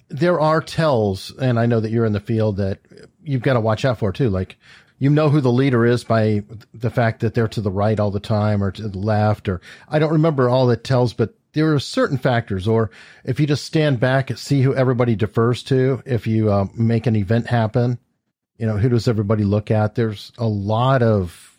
[0.09, 2.79] there are tells, and I know that you're in the field that
[3.23, 4.31] you've got to watch out for too.
[4.31, 4.57] Like
[4.99, 8.11] you know who the leader is by the fact that they're to the right all
[8.11, 11.75] the time or to the left, or I don't remember all that tells, but there
[11.75, 12.67] are certain factors.
[12.69, 12.91] Or
[13.25, 17.07] if you just stand back and see who everybody defers to, if you uh, make
[17.07, 17.99] an event happen,
[18.59, 19.95] you know who does everybody look at?
[19.95, 21.59] There's a lot of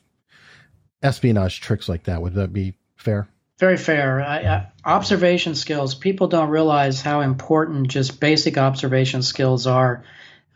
[1.04, 2.22] espionage tricks like that.
[2.22, 3.28] Would that be fair?
[3.60, 4.22] Very fair.
[4.22, 5.96] I, I, observation skills.
[5.96, 10.04] People don't realize how important just basic observation skills are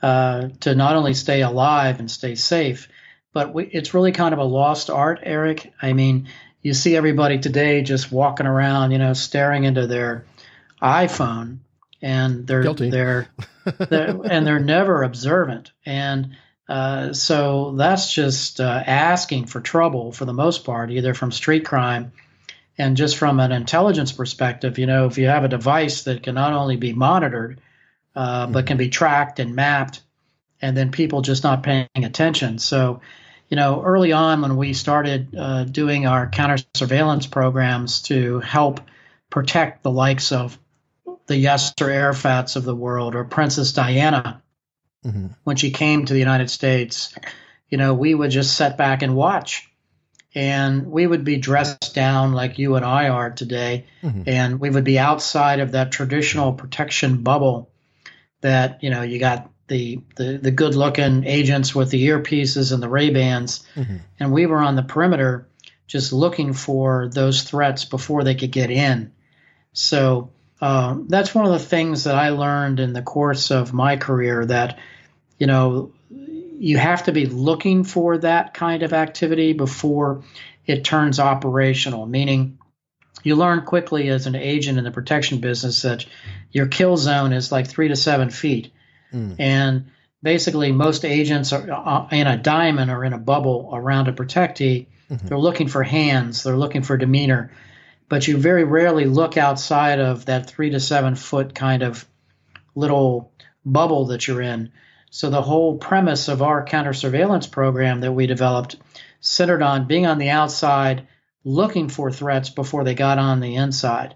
[0.02, 2.90] uh, to not only stay alive and stay safe,
[3.34, 5.72] but we, it's really kind of a lost art, Eric.
[5.82, 6.28] I mean,
[6.62, 10.26] you see everybody today just walking around, you know, staring into their
[10.82, 11.60] iPhone,
[12.02, 12.90] and they're Guilty.
[12.90, 13.28] they're,
[13.78, 16.36] they're and they're never observant, and
[16.68, 21.66] uh, so that's just uh, asking for trouble for the most part, either from street
[21.66, 22.12] crime
[22.78, 26.36] and just from an intelligence perspective, you know, if you have a device that can
[26.36, 27.62] not only be monitored,
[28.16, 28.54] uh, mm-hmm.
[28.54, 30.02] but can be tracked and mapped,
[30.62, 32.60] and then people just not paying attention.
[32.60, 33.02] So,
[33.50, 38.82] you know, early on when we started uh, doing our counter surveillance programs to help
[39.30, 40.58] protect the likes of
[41.28, 44.42] the Yasser Arafats of the world or Princess Diana
[45.06, 45.28] mm-hmm.
[45.44, 47.16] when she came to the United States.
[47.70, 49.68] You know, we would just sit back and watch.
[50.34, 53.86] And we would be dressed down like you and I are today.
[54.02, 54.24] Mm-hmm.
[54.28, 57.71] And we would be outside of that traditional protection bubble
[58.42, 62.84] that, you know, you got the, the, the good looking agents with the earpieces and
[62.84, 63.66] the Ray Bans.
[63.76, 63.98] Mm-hmm.
[64.20, 65.48] And we were on the perimeter
[65.88, 69.12] just looking for those threats before they could get in.
[69.74, 73.98] So uh, that's one of the things that I learned in the course of my
[73.98, 74.80] career that,
[75.38, 80.24] you know, you have to be looking for that kind of activity before
[80.66, 82.60] it turns operational, meaning
[83.24, 86.06] you learn quickly as an agent in the protection business that
[86.52, 88.74] your kill zone is like three to seven feet.
[89.14, 89.36] Mm.
[89.40, 94.14] And basically, most agents are uh, in a diamond or in a bubble around a
[94.14, 94.88] protectee.
[95.10, 95.28] Mm-hmm.
[95.28, 97.52] They're looking for hands, they're looking for demeanor
[98.12, 102.06] but you very rarely look outside of that three to seven foot kind of
[102.76, 103.32] little
[103.64, 104.70] bubble that you're in.
[105.12, 108.76] So the whole premise of our counter surveillance program that we developed
[109.22, 111.08] centered on being on the outside,
[111.44, 114.16] looking for threats before they got on the inside.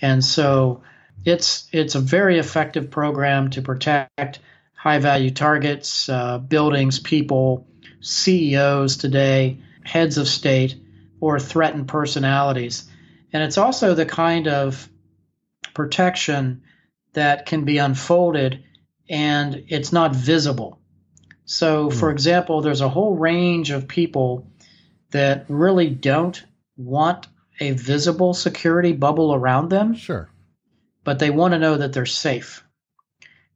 [0.00, 0.82] And so
[1.24, 4.38] it's it's a very effective program to protect
[4.74, 7.66] high value targets, uh, buildings, people,
[8.00, 10.76] CEOs today, heads of state,
[11.20, 12.88] or threatened personalities.
[13.32, 14.88] And it's also the kind of
[15.74, 16.62] protection
[17.14, 18.64] that can be unfolded
[19.08, 20.78] and it's not visible.
[21.44, 21.92] So, mm.
[21.92, 24.46] for example, there's a whole range of people
[25.10, 26.42] that really don't
[26.76, 27.26] want
[27.60, 29.94] a visible security bubble around them.
[29.94, 30.28] Sure.
[31.04, 32.62] But they want to know that they're safe.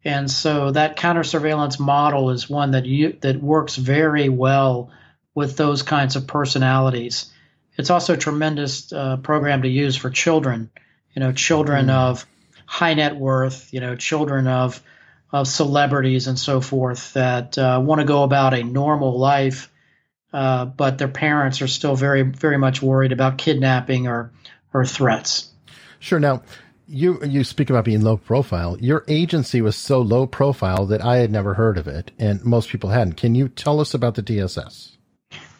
[0.04, 4.90] And so that counter surveillance model is one that you, that works very well
[5.34, 7.30] with those kinds of personalities.
[7.76, 10.70] It's also a tremendous uh, program to use for children.
[11.14, 11.94] You know, children mm.
[11.94, 12.26] of
[12.66, 13.72] high net worth.
[13.72, 14.82] You know, children of
[15.32, 19.70] of celebrities and so forth that uh, want to go about a normal life,
[20.32, 24.32] uh, but their parents are still very very much worried about kidnapping or
[24.72, 25.50] or threats.
[25.98, 26.20] Sure.
[26.20, 26.42] Now,
[26.86, 28.76] you you speak about being low profile.
[28.80, 32.68] Your agency was so low profile that I had never heard of it, and most
[32.68, 33.16] people hadn't.
[33.16, 34.96] Can you tell us about the DSS?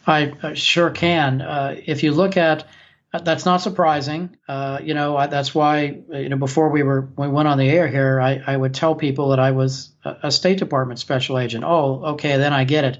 [0.07, 1.41] I, sure can.
[1.41, 2.65] Uh, if you look at
[3.13, 4.37] that's not surprising.
[4.47, 7.69] Uh, you know, I, that's why you know before we were we went on the
[7.69, 11.37] air here, I, I would tell people that I was a, a, State Department special
[11.37, 11.65] agent.
[11.65, 12.99] Oh, okay, then I get it.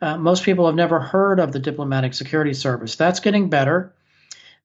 [0.00, 2.96] Uh, most people have never heard of the Diplomatic Security Service.
[2.96, 3.94] That's getting better,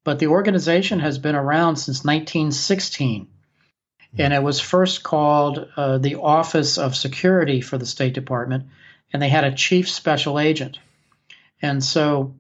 [0.03, 3.27] but the organization has been around since 1916,
[4.17, 8.65] and it was first called uh, the Office of Security for the State Department,
[9.13, 10.79] and they had a chief special agent.
[11.61, 12.35] And so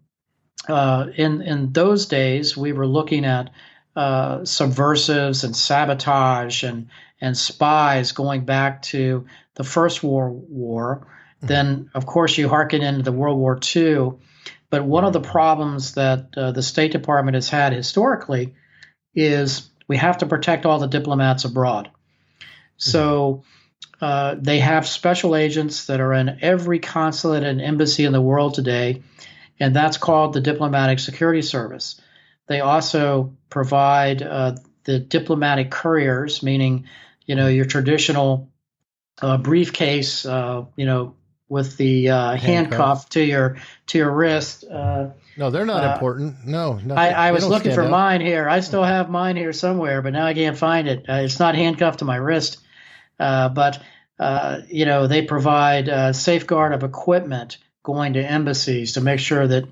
[0.67, 3.51] uh, in in those days, we were looking at
[3.95, 6.87] uh, subversives and sabotage and
[7.19, 9.25] and spies going back to
[9.55, 11.07] the First World War.
[11.41, 11.47] Mm-hmm.
[11.47, 14.13] Then, of course, you hearken into the World War II.
[14.69, 18.55] But one of the problems that uh, the State Department has had historically
[19.13, 21.87] is we have to protect all the diplomats abroad.
[21.87, 22.45] Mm-hmm.
[22.77, 23.43] So
[23.99, 28.53] uh, they have special agents that are in every consulate and embassy in the world
[28.53, 29.03] today,
[29.59, 31.99] and that's called the Diplomatic Security Service.
[32.47, 36.85] They also provide uh, the diplomatic couriers, meaning,
[37.25, 38.49] you know, your traditional
[39.21, 41.15] uh, briefcase, uh, you know,
[41.51, 42.45] with the uh, handcuff.
[42.45, 44.63] handcuff to your to your wrist.
[45.37, 46.47] no, they're not important.
[46.47, 48.47] No, I, I was looking for mine here.
[48.47, 51.03] I still have mine here somewhere, but now I can't find it.
[51.09, 52.59] it's not handcuffed to my wrist.
[53.19, 53.83] Uh, but
[54.17, 59.45] uh, you know they provide a safeguard of equipment going to embassies to make sure
[59.45, 59.65] that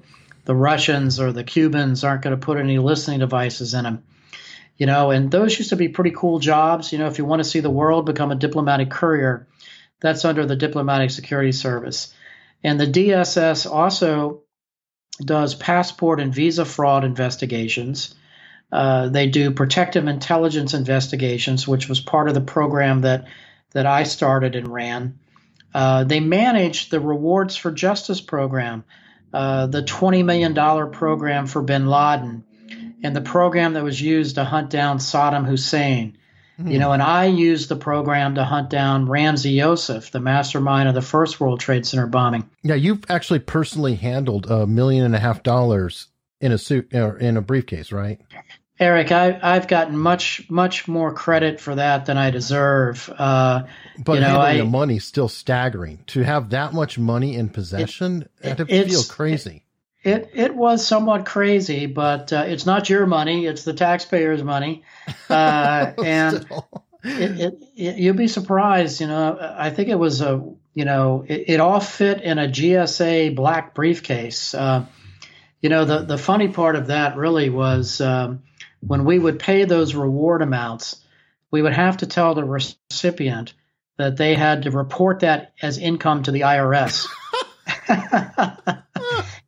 [0.43, 4.03] the Russians or the Cubans aren't going to put any listening devices in them.
[4.77, 6.91] You know, and those used to be pretty cool jobs.
[6.91, 9.47] You know, if you want to see the world become a diplomatic courier,
[9.99, 12.13] that's under the Diplomatic Security Service.
[12.63, 14.43] And the DSS also
[15.23, 18.15] does passport and visa fraud investigations.
[18.71, 23.25] Uh, they do protective intelligence investigations, which was part of the program that
[23.71, 25.19] that I started and ran.
[25.73, 28.83] Uh, they manage the Rewards for Justice program,
[29.31, 30.55] uh, the $20 million
[30.91, 32.43] program for bin Laden,
[33.03, 36.17] and the program that was used to hunt down Saddam Hussein.
[36.59, 36.71] Mm-hmm.
[36.71, 40.95] You know, and I used the program to hunt down Ramzi Yousef, the mastermind of
[40.95, 42.49] the first World Trade Center bombing.
[42.63, 46.07] Yeah, you've actually personally handled a million and a half dollars
[46.41, 48.19] in a suit or in a briefcase, right?
[48.77, 53.09] Eric, I, I've gotten much, much more credit for that than I deserve.
[53.17, 53.63] Uh,
[53.97, 56.03] but you know, I, the money still staggering.
[56.07, 59.63] To have that much money in possession, it, it, it feel crazy.
[60.03, 64.83] It it was somewhat crazy, but uh, it's not your money; it's the taxpayers' money,
[65.29, 66.45] uh, and
[67.03, 69.01] it, it, it, you'd be surprised.
[69.01, 73.35] You know, I think it was a you know it, all fit in a GSA
[73.35, 74.53] black briefcase.
[74.53, 74.85] Uh,
[75.61, 78.43] you know, the the funny part of that really was um,
[78.79, 81.03] when we would pay those reward amounts,
[81.51, 83.53] we would have to tell the recipient
[83.97, 87.05] that they had to report that as income to the IRS.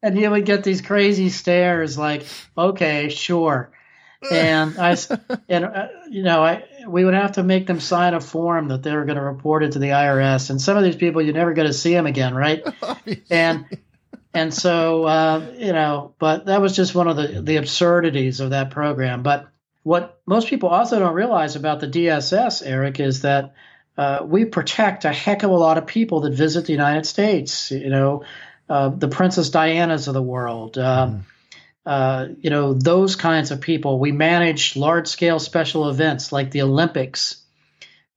[0.01, 2.25] and you would get these crazy stares like,
[2.57, 3.71] okay, sure.
[4.29, 4.95] And I,
[5.49, 8.83] and uh, you know, I we would have to make them sign a form that
[8.83, 10.49] they were going to report it to the IRS.
[10.49, 12.63] And some of these people, you're never going to see them again, right?
[13.29, 13.65] and
[14.33, 18.51] and so uh, you know, but that was just one of the the absurdities of
[18.51, 19.23] that program.
[19.23, 19.47] But
[19.83, 23.55] what most people also don't realize about the DSS, Eric, is that
[23.97, 27.71] uh, we protect a heck of a lot of people that visit the United States.
[27.71, 28.23] You know,
[28.71, 30.75] uh, the Princess Dianas of the world.
[30.75, 31.23] mm.
[32.41, 33.99] you know, those kinds of people.
[33.99, 37.43] We manage large scale special events like the Olympics,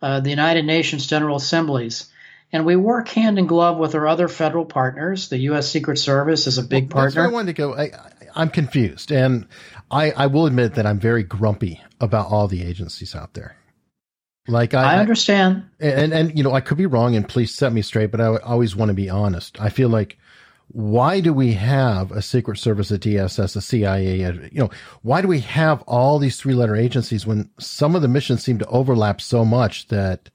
[0.01, 2.09] uh, the United Nations General Assemblies.
[2.53, 5.29] And we work hand in glove with our other federal partners.
[5.29, 5.69] The U.S.
[5.69, 7.25] Secret Service is a big well, partner.
[7.25, 7.75] I wanted to go.
[7.75, 7.91] I,
[8.37, 9.49] I'm confused, and
[9.91, 13.57] I, I will admit that I'm very grumpy about all the agencies out there.
[14.47, 17.73] Like I, I understand, and and you know I could be wrong, and please set
[17.73, 18.13] me straight.
[18.13, 19.61] But I always want to be honest.
[19.61, 20.17] I feel like
[20.75, 24.23] why do we have a Secret Service, a DSS, a CIA?
[24.23, 24.71] A, you know,
[25.03, 28.59] why do we have all these three letter agencies when some of the missions seem
[28.59, 30.31] to overlap so much that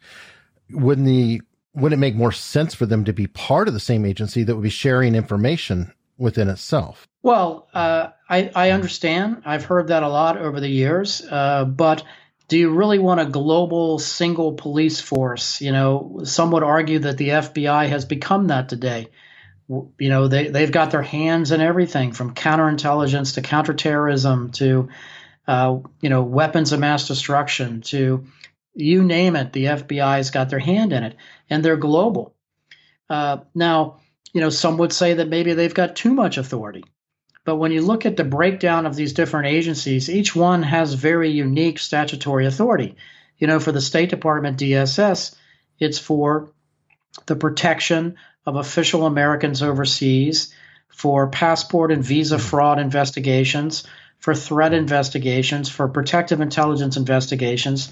[0.72, 1.42] wouldn't the
[1.76, 4.56] wouldn't it make more sense for them to be part of the same agency that
[4.56, 7.06] would be sharing information within itself?
[7.22, 9.44] Well, uh, I, I, understand.
[9.46, 12.04] I've heard that a lot over the years, uh, but
[12.48, 15.60] do you really want a global single police force?
[15.60, 19.10] You know, some would argue that the FBI has become that today
[19.70, 24.90] you know they they've got their hands in everything from counterintelligence to counterterrorism to
[25.48, 28.26] uh, you know weapons of mass destruction to
[28.74, 31.16] you name it the FBI's got their hand in it
[31.50, 32.36] and they're global.
[33.10, 34.00] Uh, now
[34.34, 36.84] you know some would say that maybe they've got too much authority
[37.46, 41.30] but when you look at the breakdown of these different agencies each one has very
[41.30, 42.96] unique statutory authority.
[43.38, 45.36] You know for the State Department DSS
[45.80, 46.52] it's for
[47.28, 50.54] the protection of official Americans overseas,
[50.88, 53.86] for passport and visa fraud investigations,
[54.18, 57.92] for threat investigations, for protective intelligence investigations,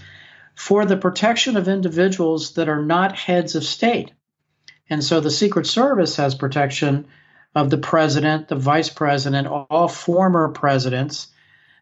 [0.56, 4.12] for the protection of individuals that are not heads of state.
[4.90, 7.08] And so the Secret Service has protection
[7.56, 11.28] of the president, the vice president, all former presidents,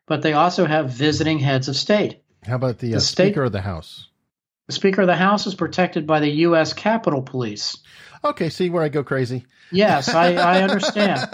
[0.05, 2.21] but they also have visiting heads of state.
[2.45, 4.07] How about the, uh, the state, Speaker of the House?
[4.67, 6.73] The Speaker of the House is protected by the U.S.
[6.73, 7.77] Capitol Police.
[8.25, 9.45] Okay, see where I go crazy.
[9.71, 11.29] Yes, I, I understand.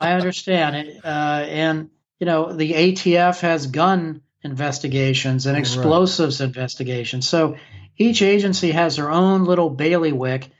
[0.00, 1.00] I understand.
[1.02, 1.08] Uh,
[1.48, 6.46] and you know, the ATF has gun investigations and explosives right.
[6.46, 7.26] investigations.
[7.26, 7.56] So
[7.96, 10.50] each agency has their own little bailiwick.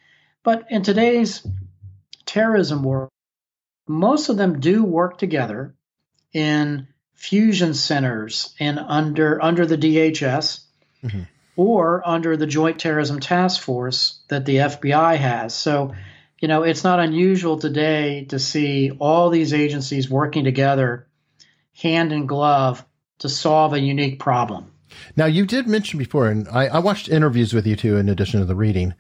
[0.43, 1.47] But in today's
[2.25, 3.11] terrorism world,
[3.87, 5.75] most of them do work together
[6.33, 10.61] in fusion centers and under under the DHS.
[11.05, 11.23] Mm-hmm
[11.61, 15.55] or under the Joint Terrorism Task Force that the FBI has.
[15.55, 15.93] So,
[16.41, 21.07] you know, it's not unusual today to see all these agencies working together
[21.77, 22.83] hand in glove
[23.19, 24.73] to solve a unique problem.
[25.17, 28.41] Now, you did mention before, and I, I watched interviews with you too, in addition
[28.41, 28.95] to the reading.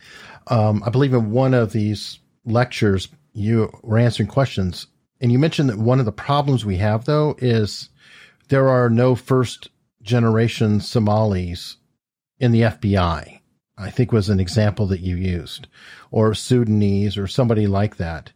[0.48, 4.86] Um, I believe in one of these lectures, you were answering questions,
[5.18, 7.88] and you mentioned that one of the problems we have, though, is
[8.48, 9.70] there are no first
[10.02, 11.78] generation Somalis
[12.40, 13.40] in the FBI,
[13.78, 15.68] I think was an example that you used,
[16.10, 18.32] or Sudanese or somebody like that.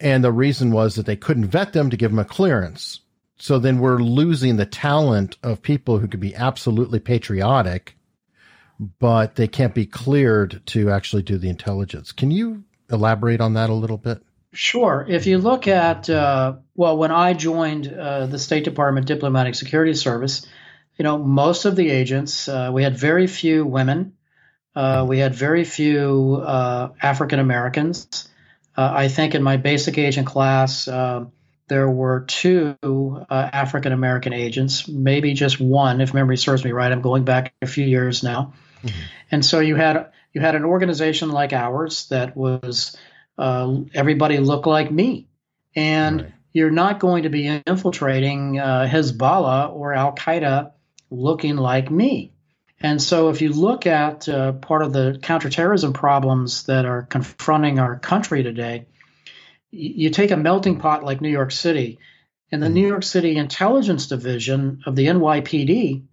[0.00, 3.00] And the reason was that they couldn't vet them to give them a clearance.
[3.36, 7.94] So then we're losing the talent of people who could be absolutely patriotic,
[8.98, 12.12] but they can't be cleared to actually do the intelligence.
[12.12, 14.22] Can you elaborate on that a little bit?
[14.52, 15.04] Sure.
[15.08, 19.94] If you look at, uh, well, when I joined uh, the State Department Diplomatic Security
[19.94, 20.46] Service,
[20.98, 24.14] you know, most of the agents, uh, we had very few women.
[24.74, 28.28] Uh, we had very few uh, African Americans.
[28.76, 31.24] Uh, I think in my basic agent class, uh,
[31.68, 36.90] there were two uh, African American agents, maybe just one, if memory serves me right.
[36.90, 39.00] I'm going back a few years now, mm-hmm.
[39.30, 42.96] and so you had you had an organization like ours that was
[43.38, 45.28] everybody looked like me,
[45.76, 46.32] and right.
[46.52, 50.72] you're not going to be infiltrating Hezbollah or Al Qaeda
[51.10, 52.32] looking like me.
[52.80, 57.80] And so, if you look at uh, part of the counterterrorism problems that are confronting
[57.80, 58.86] our country today,
[59.70, 61.98] you take a melting pot like New York City,
[62.52, 66.04] and the New York City Intelligence Division of the NYPD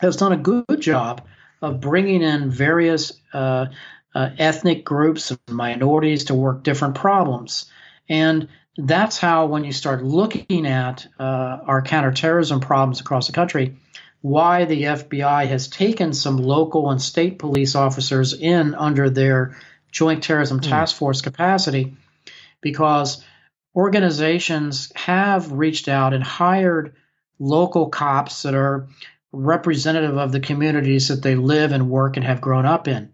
[0.00, 1.22] has done a good job
[1.62, 3.66] of bringing in various uh,
[4.14, 7.70] uh, ethnic groups and minorities to work different problems.
[8.08, 13.76] And that's how, when you start looking at uh, our counterterrorism problems across the country,
[14.22, 19.56] why the FBI has taken some local and state police officers in under their
[19.90, 20.68] Joint Terrorism mm.
[20.68, 21.96] Task Force capacity,
[22.60, 23.22] because
[23.74, 26.94] organizations have reached out and hired
[27.38, 28.88] local cops that are
[29.32, 33.12] representative of the communities that they live and work and have grown up in.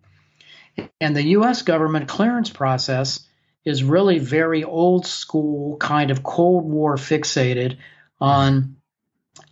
[1.00, 1.62] And the U.S.
[1.62, 3.26] government clearance process
[3.64, 7.78] is really very old school, kind of Cold War fixated
[8.20, 8.76] on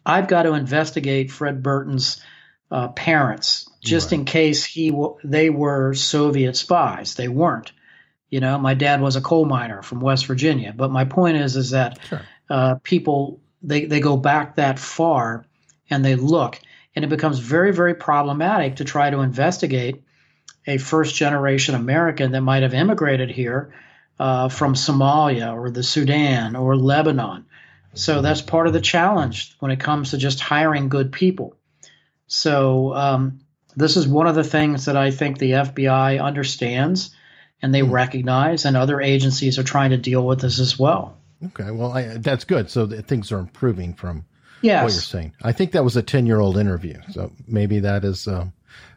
[0.06, 2.22] I've got to investigate Fred Burton's
[2.70, 4.20] uh, parents just right.
[4.20, 7.14] in case he w- they were Soviet spies.
[7.14, 7.72] They weren't.
[8.30, 10.72] You know, my dad was a coal miner from West Virginia.
[10.76, 12.22] But my point is, is that sure.
[12.50, 15.44] uh, people they they go back that far
[15.90, 16.60] and they look,
[16.94, 20.02] and it becomes very very problematic to try to investigate
[20.66, 23.72] a first generation American that might have immigrated here
[24.18, 27.46] uh, from Somalia or the Sudan or Lebanon.
[27.96, 31.56] So that's part of the challenge when it comes to just hiring good people.
[32.26, 33.40] So um,
[33.74, 37.14] this is one of the things that I think the FBI understands
[37.62, 37.90] and they mm.
[37.90, 41.16] recognize, and other agencies are trying to deal with this as well.
[41.46, 42.70] Okay, well, I, that's good.
[42.70, 44.26] So things are improving from
[44.60, 44.82] yes.
[44.82, 45.34] what you're saying.
[45.42, 47.00] I think that was a 10 year old interview.
[47.10, 48.46] So maybe that is uh,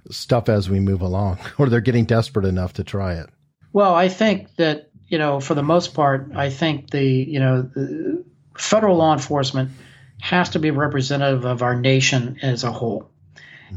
[0.10, 3.30] stuff as we move along, or they're getting desperate enough to try it.
[3.72, 7.62] Well, I think that, you know, for the most part, I think the, you know,
[7.62, 8.26] the
[8.60, 9.72] federal law enforcement
[10.20, 13.10] has to be representative of our nation as a whole.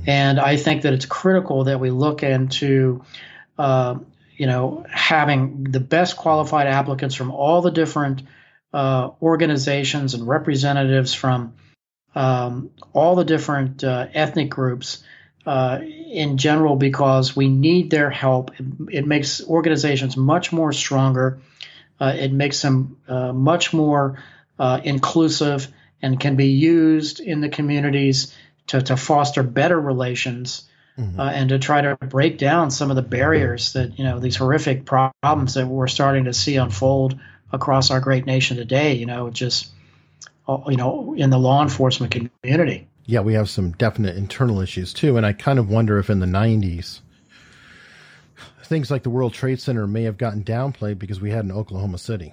[0.07, 3.05] And I think that it's critical that we look into
[3.59, 3.99] uh,
[4.37, 8.23] you know, having the best qualified applicants from all the different
[8.73, 11.55] uh, organizations and representatives from
[12.15, 15.05] um, all the different uh, ethnic groups
[15.47, 18.51] uh, in general, because we need their help.
[18.59, 21.41] It, it makes organizations much more stronger.
[22.01, 24.23] Uh, it makes them uh, much more
[24.59, 25.69] uh, inclusive
[26.01, 28.35] and can be used in the communities
[28.69, 31.19] to, to foster better relations mm-hmm.
[31.19, 34.37] uh, and to try to break down some of the barriers that you know these
[34.37, 37.19] horrific problems that we're starting to see unfold
[37.53, 38.95] across our great nation today.
[38.95, 39.71] You know, just
[40.49, 42.89] uh, you know in the law enforcement community.
[43.05, 46.21] Yeah, we have some definite internal issues too, and I kind of wonder if in
[46.21, 47.01] the '90s
[48.65, 51.99] things like the World Trade Center may have gotten downplayed because we had an Oklahoma
[51.99, 52.33] City.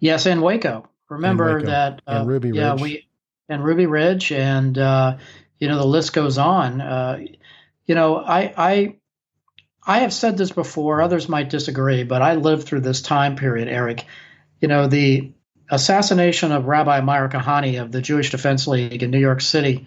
[0.00, 0.88] Yes, and Waco.
[1.08, 1.66] Remember Waco.
[1.66, 2.02] that?
[2.06, 2.56] Uh, and Ruby Ridge.
[2.56, 3.06] Yeah, we
[3.48, 5.18] and Ruby Ridge, and uh,
[5.58, 6.80] you know the list goes on.
[6.80, 7.24] Uh,
[7.84, 8.96] you know, I I
[9.86, 11.02] I have said this before.
[11.02, 14.06] Others might disagree, but I lived through this time period, Eric.
[14.60, 15.32] You know, the
[15.70, 19.86] assassination of Rabbi Meir Kahane of the Jewish Defense League in New York City,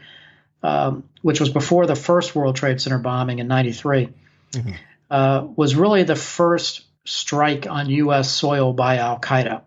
[0.62, 4.10] um, which was before the first World Trade Center bombing in '93,
[4.52, 4.72] mm-hmm.
[5.10, 8.32] uh, was really the first strike on U.S.
[8.32, 9.62] soil by Al Qaeda.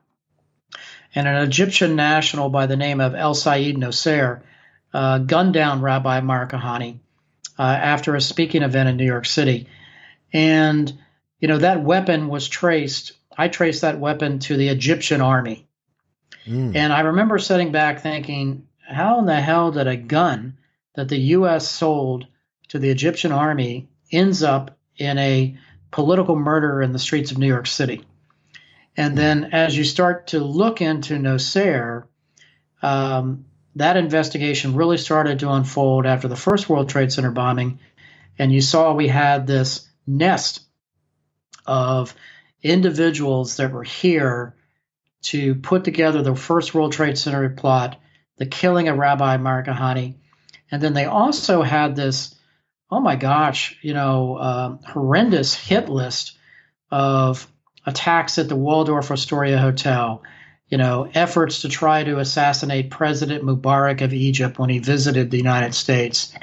[1.14, 4.42] And an Egyptian national by the name of El Sayed Nosair
[4.92, 6.98] uh, gunned down Rabbi Meir Kahane
[7.58, 9.68] uh, after a speaking event in New York City.
[10.32, 10.92] And,
[11.40, 15.66] you know, that weapon was traced, I traced that weapon to the Egyptian army.
[16.46, 16.76] Mm.
[16.76, 20.58] And I remember sitting back thinking, how in the hell did a gun
[20.94, 21.68] that the U.S.
[21.68, 22.26] sold
[22.68, 25.56] to the Egyptian army ends up in a
[25.90, 28.04] political murder in the streets of New York City?
[28.96, 32.04] And then as you start to look into Nosair,
[32.82, 33.44] um,
[33.74, 37.78] that investigation really started to unfold after the first World Trade Center bombing.
[38.38, 40.60] And you saw we had this nest
[41.66, 42.14] of
[42.62, 44.54] individuals that were here
[45.22, 48.00] to put together the first World Trade Center plot,
[48.38, 50.14] the killing of Rabbi Meir Kahane.
[50.70, 52.34] And then they also had this,
[52.90, 56.38] oh my gosh, you know, uh, horrendous hit list
[56.90, 57.46] of
[57.86, 60.22] attacks at the Waldorf Astoria Hotel,
[60.68, 65.36] you know, efforts to try to assassinate President Mubarak of Egypt when he visited the
[65.36, 66.34] United States,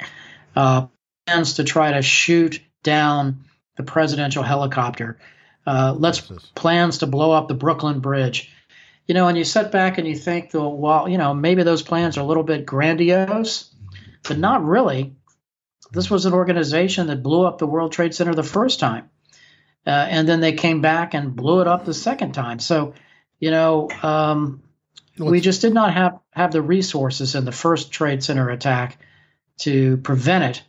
[0.56, 0.86] uh,
[1.26, 3.44] plans to try to shoot down
[3.76, 5.18] the presidential helicopter,
[5.66, 6.20] uh, let's
[6.54, 8.50] plans to blow up the Brooklyn Bridge.
[9.06, 12.16] You know, and you sit back and you think, well, you know, maybe those plans
[12.16, 13.74] are a little bit grandiose,
[14.22, 15.14] but not really.
[15.92, 19.10] This was an organization that blew up the World Trade Center the first time,
[19.86, 22.58] uh, and then they came back and blew it up the second time.
[22.58, 22.94] So
[23.44, 24.62] you know, um,
[25.18, 28.98] we just did not have, have the resources in the first Trade Center attack
[29.58, 30.62] to prevent it.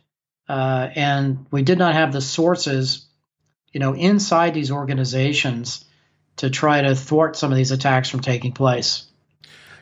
[0.48, 3.06] Uh, and we did not have the sources,
[3.72, 5.84] you know, inside these organizations
[6.36, 9.06] to try to thwart some of these attacks from taking place.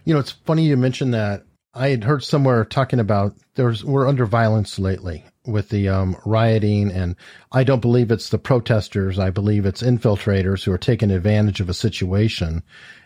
[0.04, 1.44] You know, it's funny you mentioned that.
[1.74, 6.90] I had heard somewhere talking about there's we're under violence lately with the um, rioting,
[6.90, 7.16] and
[7.52, 9.18] I don't believe it's the protesters.
[9.18, 12.62] I believe it's infiltrators who are taking advantage of a situation,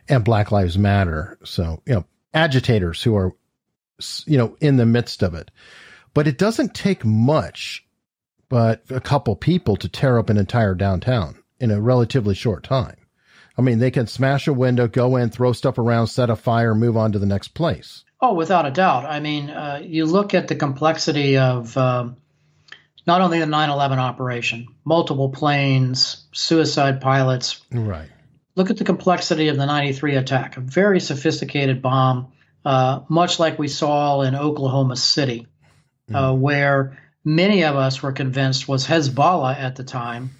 [0.08, 1.38] and Black Lives Matter.
[1.44, 3.34] So you know, agitators who are
[4.26, 5.50] you know in the midst of it.
[6.14, 7.86] But it doesn't take much,
[8.48, 12.96] but a couple people to tear up an entire downtown in a relatively short time.
[13.56, 16.74] I mean, they can smash a window, go in, throw stuff around, set a fire,
[16.74, 18.04] move on to the next place.
[18.20, 19.04] Oh, without a doubt.
[19.04, 22.16] I mean, uh, you look at the complexity of um,
[23.08, 27.60] not only the 9 11 operation, multiple planes, suicide pilots.
[27.72, 28.08] Right.
[28.54, 32.32] Look at the complexity of the 93 attack, a very sophisticated bomb,
[32.64, 35.46] uh, much like we saw in Oklahoma City,
[36.08, 36.14] mm.
[36.14, 40.30] uh, where many of us were convinced was Hezbollah at the time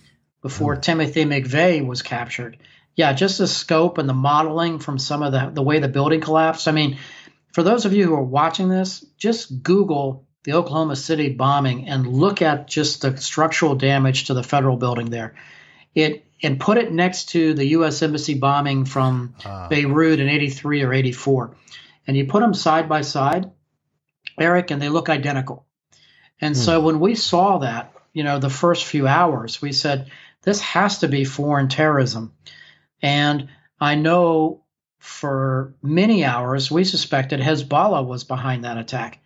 [0.43, 0.83] before mm.
[0.83, 2.59] Timothy McVeigh was captured
[2.99, 6.21] yeah, just the scope and the modeling from some of the the way the building
[6.21, 6.67] collapsed.
[6.67, 6.99] I mean,
[7.53, 12.07] for those of you who are watching this, just Google the Oklahoma City bombing and
[12.07, 15.35] look at just the structural damage to the federal building there.
[15.95, 18.01] It and put it next to the U.S.
[18.03, 19.69] Embassy bombing from uh.
[19.69, 21.57] Beirut in '83 or '84,
[22.07, 23.51] and you put them side by side,
[24.39, 25.67] Eric, and they look identical.
[26.41, 26.61] And hmm.
[26.61, 30.11] so when we saw that, you know, the first few hours, we said
[30.43, 32.33] this has to be foreign terrorism.
[33.03, 33.49] And
[33.81, 34.63] I know
[34.99, 39.21] for many hours we suspected Hezbollah was behind that attack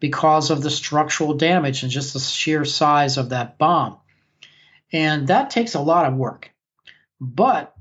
[0.00, 3.98] because of the structural damage and just the sheer size of that bomb.
[4.92, 6.50] And that takes a lot of work.
[7.20, 7.74] But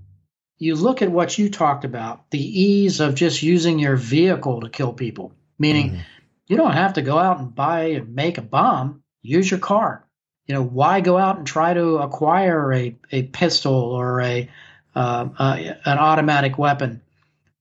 [0.57, 4.69] you look at what you talked about the ease of just using your vehicle to
[4.69, 6.01] kill people, meaning mm-hmm.
[6.47, 10.05] you don't have to go out and buy and make a bomb, use your car.
[10.47, 14.49] You know, why go out and try to acquire a, a pistol or a
[14.95, 17.01] uh, uh, an automatic weapon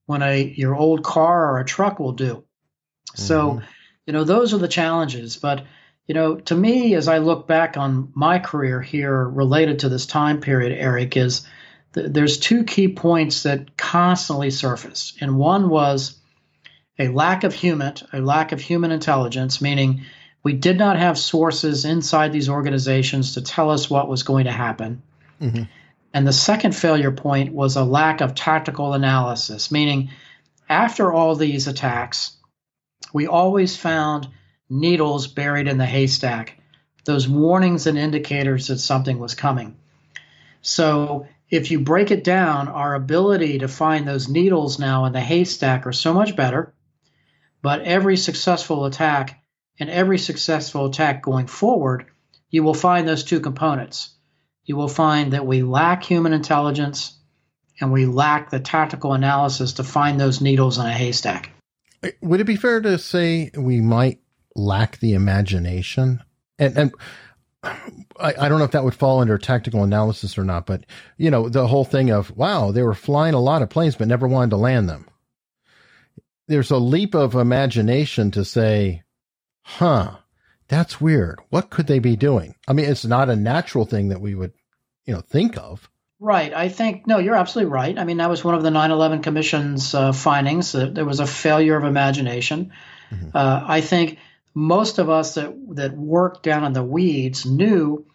[0.06, 2.36] when a your old car or a truck will do.
[2.36, 3.22] Mm-hmm.
[3.22, 3.62] So,
[4.06, 5.36] you know, those are the challenges.
[5.36, 5.64] But
[6.06, 10.06] you know, to me, as I look back on my career here related to this
[10.06, 11.46] time period, Eric, is
[11.94, 16.16] th- there's two key points that constantly surface, and one was
[16.98, 20.02] a lack of human, a lack of human intelligence, meaning
[20.42, 24.52] we did not have sources inside these organizations to tell us what was going to
[24.52, 25.02] happen.
[25.42, 25.64] Mm-hmm.
[26.14, 30.10] And the second failure point was a lack of tactical analysis, meaning
[30.68, 32.35] after all these attacks,
[33.12, 34.28] we always found
[34.68, 36.58] needles buried in the haystack,
[37.04, 39.76] those warnings and indicators that something was coming.
[40.62, 45.20] So if you break it down, our ability to find those needles now in the
[45.20, 46.74] haystack are so much better.
[47.62, 49.42] But every successful attack
[49.78, 52.06] and every successful attack going forward,
[52.50, 54.16] you will find those two components
[54.66, 57.16] you will find that we lack human intelligence
[57.80, 61.50] and we lack the tactical analysis to find those needles in a haystack.
[62.22, 64.20] Would it be fair to say we might
[64.54, 66.22] lack the imagination?
[66.58, 66.94] And, and
[67.62, 70.84] I, I, don't know if that would fall under tactical analysis or not, but
[71.16, 74.08] you know, the whole thing of, wow, they were flying a lot of planes, but
[74.08, 75.06] never wanted to land them.
[76.48, 79.02] There's a leap of imagination to say,
[79.62, 80.16] huh,
[80.68, 81.40] that's weird.
[81.50, 82.54] What could they be doing?
[82.68, 84.52] I mean, it's not a natural thing that we would,
[85.04, 85.90] you know, think of.
[86.18, 86.52] Right.
[86.52, 87.98] I think, no, you're absolutely right.
[87.98, 91.20] I mean, that was one of the 9 11 Commission's uh, findings that there was
[91.20, 92.72] a failure of imagination.
[93.10, 93.36] Mm-hmm.
[93.36, 94.18] Uh, I think
[94.54, 98.06] most of us that, that worked down in the weeds knew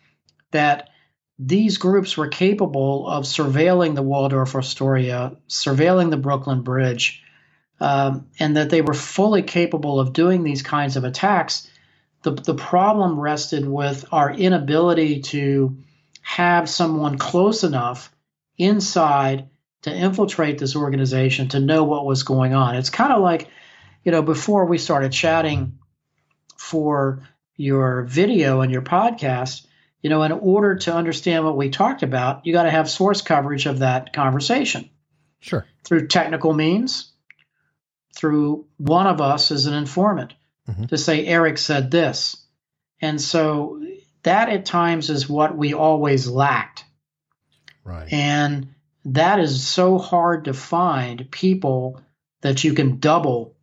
[0.50, 0.90] that
[1.38, 7.24] these groups were capable of surveilling the Waldorf Astoria, surveilling the Brooklyn Bridge,
[7.80, 11.68] um, and that they were fully capable of doing these kinds of attacks
[12.24, 15.78] the, the problem rested with our inability to
[16.22, 18.14] have someone close enough
[18.58, 19.50] inside
[19.82, 22.76] to infiltrate this organization to know what was going on.
[22.76, 23.50] It's kind of like,
[24.04, 25.80] you know, before we started chatting
[26.58, 29.66] for your video and your podcast,
[30.02, 33.22] you know, in order to understand what we talked about, you got to have source
[33.22, 34.90] coverage of that conversation.
[35.40, 35.66] Sure.
[35.84, 37.12] Through technical means,
[38.16, 40.34] through one of us as an informant
[40.70, 40.86] mm-hmm.
[40.86, 42.36] to say Eric said this.
[43.02, 43.81] And so
[44.24, 46.86] that at times is what we always lacked.
[47.84, 48.12] Right.
[48.12, 52.02] And that is so hard to find people
[52.42, 53.56] that you can double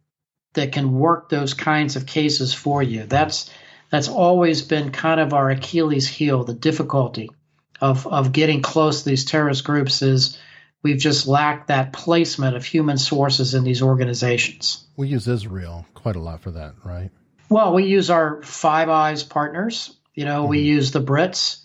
[0.55, 3.05] that can work those kinds of cases for you.
[3.05, 3.51] That's
[3.91, 7.31] that's always been kind of our Achilles heel, the difficulty
[7.81, 10.39] of of getting close to these terrorist groups is
[10.83, 14.85] we've just lacked that placement of human sources in these organizations.
[14.97, 17.11] We use Israel quite a lot for that, right?
[17.49, 19.97] Well, we use our Five Eyes partners.
[20.19, 20.51] You know, mm-hmm.
[20.51, 21.61] we use the Brits.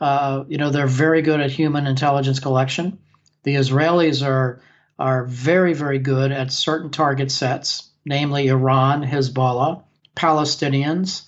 [0.00, 3.00] Uh, you know, they're very good at human intelligence collection.
[3.42, 4.60] The Israelis are
[4.96, 9.82] are very very good at certain target sets, namely Iran, Hezbollah,
[10.14, 11.22] Palestinians.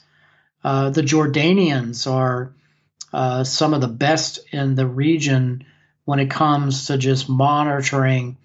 [0.63, 2.55] Uh, the Jordanians are
[3.13, 5.67] uh, some of the best in the region
[6.05, 8.37] when it comes to just monitoring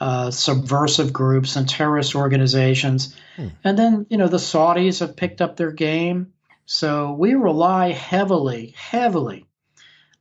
[0.00, 3.14] uh, subversive groups and terrorist organizations.
[3.36, 3.48] Hmm.
[3.62, 6.32] And then, you know, the Saudis have picked up their game.
[6.66, 9.46] So we rely heavily, heavily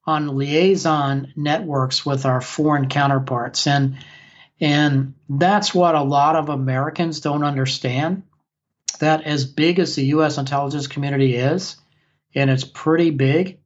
[0.05, 3.67] on liaison networks with our foreign counterparts.
[3.67, 3.97] And
[4.61, 8.23] and that's what a lot of Americans don't understand.
[8.99, 11.75] That as big as the US intelligence community is,
[12.33, 13.57] and it's pretty big,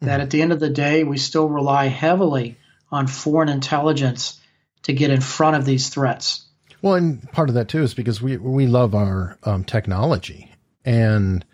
[0.00, 0.22] that hmm.
[0.22, 2.58] at the end of the day, we still rely heavily
[2.90, 4.38] on foreign intelligence
[4.82, 6.44] to get in front of these threats.
[6.82, 10.52] Well, and part of that too is because we we love our um, technology,
[10.84, 11.44] and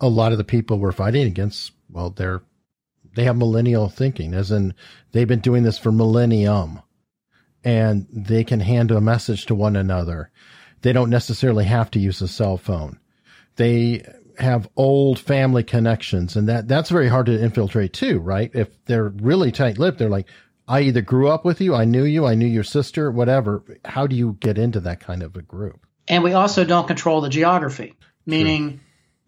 [0.00, 2.42] a lot of the people we're fighting against, well, they're
[3.14, 4.74] they have millennial thinking, as in
[5.12, 6.80] they've been doing this for millennium,
[7.64, 10.30] and they can hand a message to one another.
[10.82, 12.98] They don't necessarily have to use a cell phone.
[13.56, 14.04] They
[14.38, 18.50] have old family connections, and that that's very hard to infiltrate too, right?
[18.54, 20.28] If they're really tight lipped, they're like,
[20.68, 23.64] I either grew up with you, I knew you, I knew your sister, whatever.
[23.84, 25.84] How do you get into that kind of a group?
[26.06, 28.80] And we also don't control the geography, meaning True.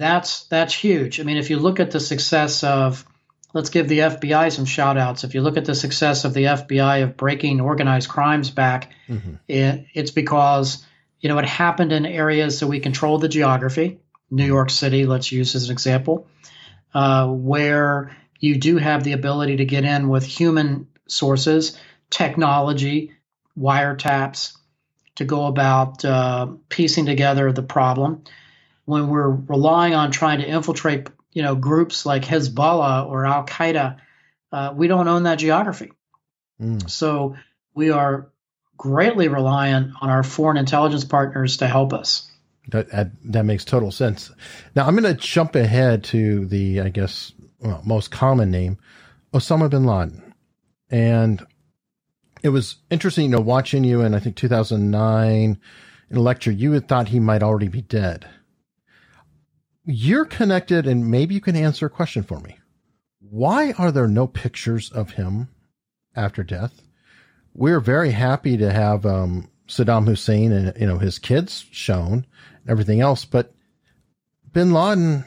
[0.03, 1.21] That's that's huge.
[1.21, 3.07] I mean, if you look at the success of
[3.53, 5.25] let's give the FBI some shout outs.
[5.25, 9.35] If you look at the success of the FBI of breaking organized crimes back, mm-hmm.
[9.49, 10.85] it, it's because
[11.21, 14.01] you know it happened in areas that we control the geography.
[14.31, 16.27] New York City, let's use as an example,
[16.95, 21.79] uh, where you do have the ability to get in with human sources,
[22.09, 23.13] technology,
[23.59, 24.57] wiretaps
[25.17, 28.25] to go about uh, piecing together the problem.
[28.85, 33.99] When we're relying on trying to infiltrate, you know, groups like Hezbollah or Al Qaeda,
[34.51, 35.93] uh, we don't own that geography.
[36.61, 36.89] Mm.
[36.91, 37.37] So
[37.75, 38.31] we are
[38.77, 42.29] greatly reliant on our foreign intelligence partners to help us.
[42.69, 44.31] That, that, that makes total sense.
[44.75, 48.79] Now I'm going to jump ahead to the, I guess, well, most common name,
[49.33, 50.35] Osama bin Laden.
[50.91, 51.45] And
[52.43, 55.61] it was interesting, you know, watching you in, I think, 2009
[56.11, 58.29] in a lecture, you had thought he might already be dead.
[59.85, 62.59] You're connected, and maybe you can answer a question for me.
[63.19, 65.49] Why are there no pictures of him
[66.15, 66.81] after death?
[67.55, 72.27] We're very happy to have um, Saddam Hussein and you know his kids shown,
[72.63, 73.53] and everything else, but
[74.53, 75.25] Bin Laden,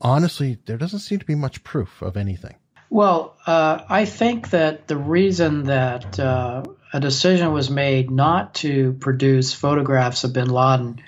[0.00, 2.54] honestly, there doesn't seem to be much proof of anything.
[2.90, 8.94] Well, uh, I think that the reason that uh, a decision was made not to
[8.94, 11.00] produce photographs of bin Laden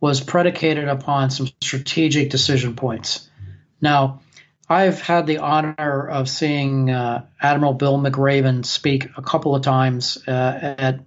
[0.00, 3.28] was predicated upon some strategic decision points.
[3.80, 4.20] Now,
[4.68, 10.18] I've had the honor of seeing uh, Admiral Bill McRaven speak a couple of times
[10.26, 11.00] uh, at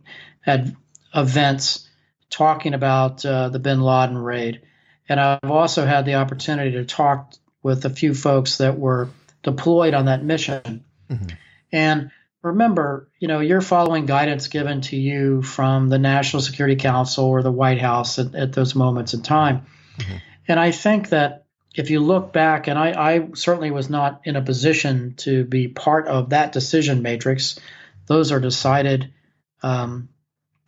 [0.45, 0.67] at
[1.13, 1.87] events
[2.29, 4.61] talking about uh, the Bin Laden raid,
[5.09, 9.09] and I've also had the opportunity to talk with a few folks that were
[9.43, 10.85] deployed on that mission.
[11.09, 11.27] Mm-hmm.
[11.71, 12.11] And
[12.41, 17.43] remember, you know, you're following guidance given to you from the National Security Council or
[17.43, 19.65] the White House at, at those moments in time.
[19.97, 20.17] Mm-hmm.
[20.47, 24.35] And I think that if you look back, and I, I, certainly was not in
[24.35, 27.59] a position to be part of that decision matrix,
[28.07, 29.13] those are decided.
[29.61, 30.09] Um,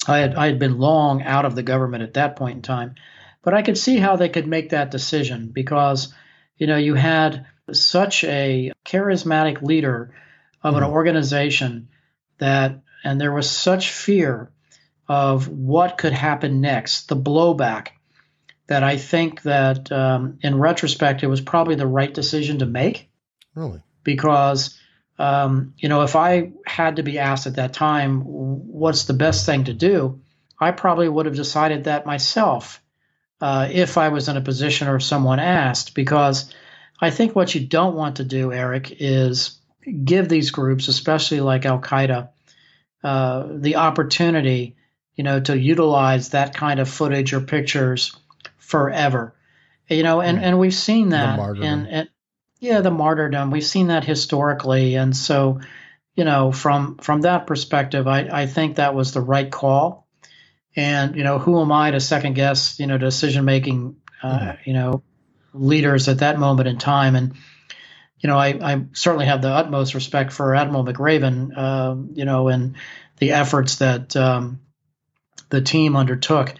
[0.07, 2.95] I had I had been long out of the government at that point in time,
[3.41, 6.13] but I could see how they could make that decision because,
[6.57, 10.13] you know, you had such a charismatic leader
[10.63, 10.93] of an mm-hmm.
[10.93, 11.89] organization
[12.37, 14.51] that, and there was such fear
[15.07, 17.89] of what could happen next, the blowback,
[18.67, 23.09] that I think that um, in retrospect, it was probably the right decision to make.
[23.53, 23.81] Really?
[24.03, 24.79] Because,
[25.19, 29.45] um, you know, if I had to be asked at that time, what's the best
[29.45, 30.21] thing to do,
[30.59, 32.81] I probably would have decided that myself
[33.41, 36.53] uh, if I was in a position or someone asked, because
[36.99, 41.65] I think what you don't want to do, Eric, is give these groups, especially like
[41.65, 42.29] Al Qaeda,
[43.03, 44.75] uh, the opportunity,
[45.15, 48.15] you know, to utilize that kind of footage or pictures
[48.57, 49.35] forever.
[49.89, 52.09] You know, and, and we've seen that and, and
[52.59, 53.51] yeah, the martyrdom.
[53.51, 55.59] We've seen that historically, and so
[56.15, 60.07] you know, from from that perspective, I, I think that was the right call.
[60.75, 64.69] And you know, who am I to second guess you know decision making uh, mm-hmm.
[64.69, 65.03] you know
[65.53, 67.15] leaders at that moment in time.
[67.15, 67.33] And
[68.21, 72.47] you know, I, I certainly have the utmost respect for Admiral McRaven, uh, you know,
[72.47, 72.75] and
[73.17, 74.61] the efforts that um,
[75.49, 76.53] the team undertook.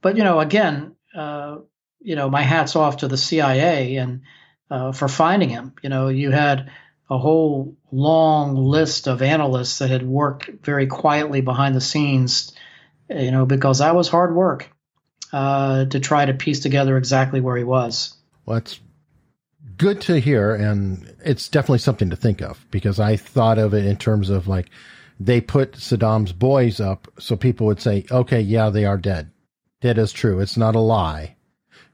[0.00, 1.58] But you know, again, uh,
[2.00, 4.22] you know, my hats off to the CIA and
[4.70, 5.74] uh, for finding him.
[5.82, 6.70] You know, you had
[7.10, 12.52] a whole long list of analysts that had worked very quietly behind the scenes,
[13.08, 14.70] you know, because that was hard work
[15.32, 18.14] uh, to try to piece together exactly where he was.
[18.44, 18.78] Well, that's
[19.78, 23.86] good to hear, and it's definitely something to think of because I thought of it
[23.86, 24.68] in terms of like
[25.20, 29.30] they put Saddam's boys up so people would say, okay, yeah, they are dead.
[29.80, 30.40] Dead is true.
[30.40, 31.36] It's not a lie.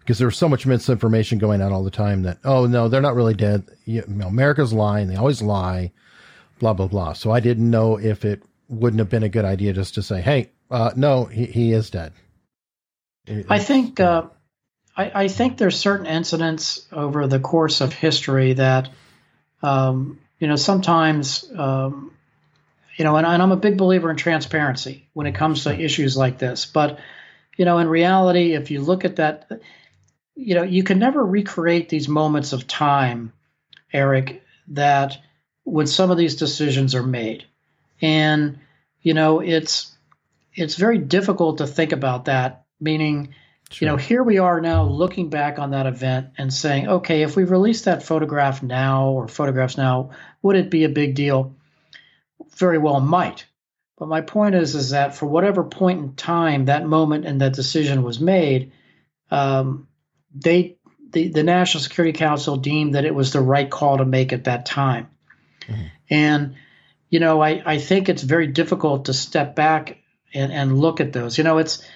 [0.01, 3.15] Because there's so much misinformation going on all the time that, oh, no, they're not
[3.15, 3.65] really dead.
[3.87, 5.09] You know, America's lying.
[5.09, 5.93] They always lie,
[6.59, 7.15] blah, blah, blah.
[7.15, 10.21] So I didn't know if it wouldn't have been a good idea just to say,
[10.21, 12.13] hey, uh, no, he, he is dead.
[13.27, 14.25] It, I think, uh,
[14.97, 18.89] I, I, think there's certain incidents over the course of history that,
[19.63, 22.13] um, you know, sometimes, um,
[22.97, 26.17] you know, and, and I'm a big believer in transparency when it comes to issues
[26.17, 26.65] like this.
[26.65, 26.99] But,
[27.57, 29.51] you know, in reality, if you look at that,
[30.37, 33.33] you know, you can never recreate these moments of time,
[33.93, 35.19] Eric, that
[35.65, 37.45] when some of these decisions are made.
[38.01, 38.59] And,
[39.03, 39.93] you know, it's
[40.55, 43.35] it's very difficult to think about that, meaning,
[43.71, 43.87] sure.
[43.87, 47.37] you know, here we are now looking back on that event and saying, okay, if
[47.37, 50.11] we release that photograph now or photographs now,
[50.43, 51.55] would it be a big deal?
[52.57, 53.47] Very well might.
[53.97, 57.55] But my point is, is that for whatever point in time that moment and that
[57.55, 58.73] decision was made,
[59.31, 59.89] um,
[60.35, 60.77] they
[61.15, 64.45] the, the National Security Council deemed that it was the right call to make at
[64.45, 65.09] that time.
[65.67, 65.83] Mm-hmm.
[66.11, 66.55] And,
[67.09, 69.99] you know, I, I think it's very difficult to step back
[70.35, 71.39] and, and look at those.
[71.39, 71.87] You know, it's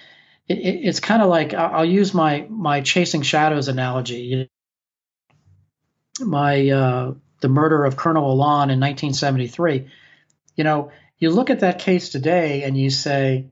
[0.48, 4.50] it, it's kind of like I'll use my my chasing shadows analogy.
[6.20, 9.88] My uh, the murder of Colonel Alon in 1973.
[10.56, 13.46] You know, you look at that case today and you say,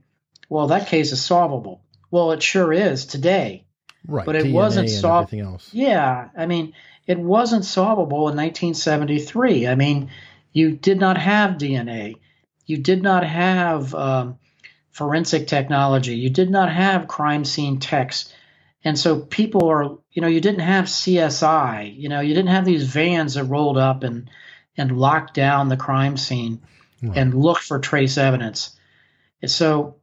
[0.49, 1.83] well, that case is solvable.
[2.11, 3.65] Well, it sure is today.
[4.07, 4.27] Right.
[4.27, 5.61] But it DNA wasn't solvable.
[5.73, 6.29] Yeah.
[6.37, 6.73] I mean,
[7.07, 9.67] it wasn't solvable in 1973.
[9.67, 10.11] I mean,
[10.53, 12.17] you did not have DNA.
[12.67, 14.39] You did not have um,
[14.97, 16.17] forensic technology.
[16.17, 18.33] You did not have crime scene techs.
[18.83, 21.95] And so people are, you know, you didn't have CSI.
[21.95, 24.31] You know, you didn't have these vans that rolled up and
[24.75, 26.63] and locked down the crime scene
[27.03, 27.15] right.
[27.15, 28.75] and looked for trace evidence.
[29.43, 29.97] And so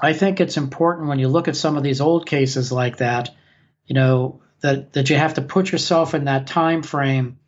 [0.00, 3.28] I think it's important when you look at some of these old cases like that,
[3.84, 7.38] you know, that, that you have to put yourself in that time frame,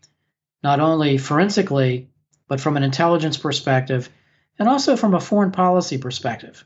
[0.63, 2.11] not only forensically,
[2.49, 4.11] but from an intelligence perspective,
[4.59, 6.65] and also from a foreign policy perspective,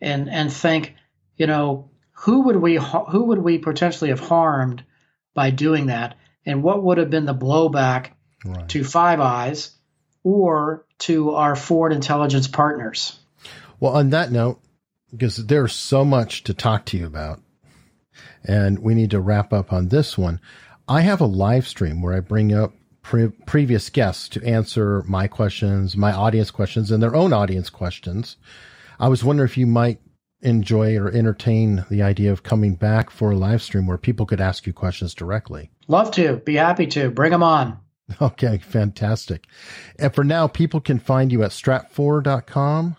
[0.00, 0.94] and and think,
[1.36, 4.84] you know, who would we who would we potentially have harmed
[5.34, 8.10] by doing that, and what would have been the blowback
[8.44, 8.68] right.
[8.68, 9.70] to Five Eyes
[10.22, 13.18] or to our foreign intelligence partners?
[13.80, 14.60] Well, on that note,
[15.10, 17.40] because there's so much to talk to you about.
[18.44, 20.40] And we need to wrap up on this one.
[20.88, 22.72] I have a live stream where I bring up
[23.08, 28.36] pre- previous guests to answer my questions, my audience questions, and their own audience questions.
[29.00, 29.98] I was wondering if you might
[30.42, 34.42] enjoy or entertain the idea of coming back for a live stream where people could
[34.42, 35.70] ask you questions directly.
[35.88, 36.36] Love to.
[36.36, 37.10] Be happy to.
[37.10, 37.78] Bring them on.
[38.22, 39.44] Okay, fantastic.
[39.98, 42.96] And for now, people can find you at stratfor.com.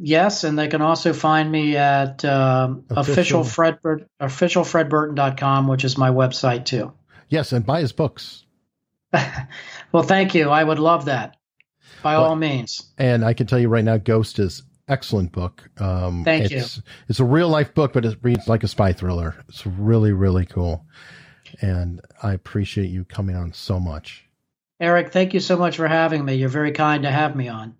[0.00, 3.42] Yes, and they can also find me at um, official.
[3.42, 3.78] official Fred
[4.20, 6.92] officialfredburton.com, which is my website too.
[7.28, 8.46] Yes, and buy his books.
[9.92, 10.50] well, thank you.
[10.50, 11.36] I would love that.
[12.02, 12.92] By well, all means.
[12.98, 15.68] And I can tell you right now, Ghost is excellent book.
[15.78, 16.82] Um, thank it's, you.
[17.08, 19.34] It's a real life book, but it reads like a spy thriller.
[19.48, 20.86] It's really, really cool.
[21.60, 24.24] And I appreciate you coming on so much.
[24.80, 26.34] Eric, thank you so much for having me.
[26.34, 27.74] You're very kind to have me on.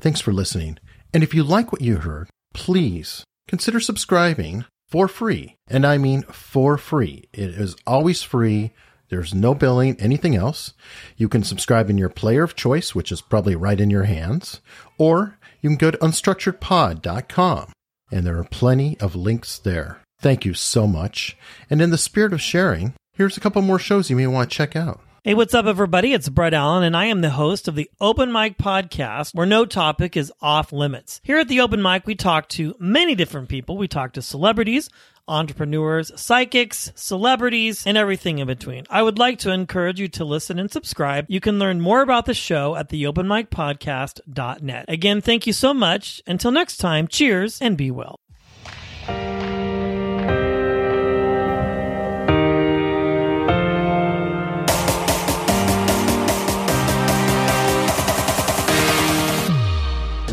[0.00, 0.78] Thanks for listening.
[1.12, 5.56] And if you like what you heard, please consider subscribing for free.
[5.68, 7.28] And I mean for free.
[7.32, 8.72] It is always free.
[9.08, 10.74] There's no billing, anything else.
[11.16, 14.60] You can subscribe in your player of choice, which is probably right in your hands,
[14.98, 17.72] or you can go to unstructuredpod.com
[18.10, 20.00] and there are plenty of links there.
[20.20, 21.36] Thank you so much.
[21.70, 24.56] And in the spirit of sharing, here's a couple more shows you may want to
[24.56, 25.00] check out.
[25.24, 26.12] Hey, what's up, everybody?
[26.12, 29.66] It's Brett Allen, and I am the host of the Open Mic Podcast, where no
[29.66, 31.20] topic is off limits.
[31.24, 33.76] Here at the Open Mic, we talk to many different people.
[33.76, 34.88] We talk to celebrities,
[35.26, 38.84] entrepreneurs, psychics, celebrities, and everything in between.
[38.88, 41.26] I would like to encourage you to listen and subscribe.
[41.28, 44.84] You can learn more about the show at the openmicpodcast.net.
[44.86, 46.22] Again, thank you so much.
[46.28, 48.20] Until next time, cheers and be well.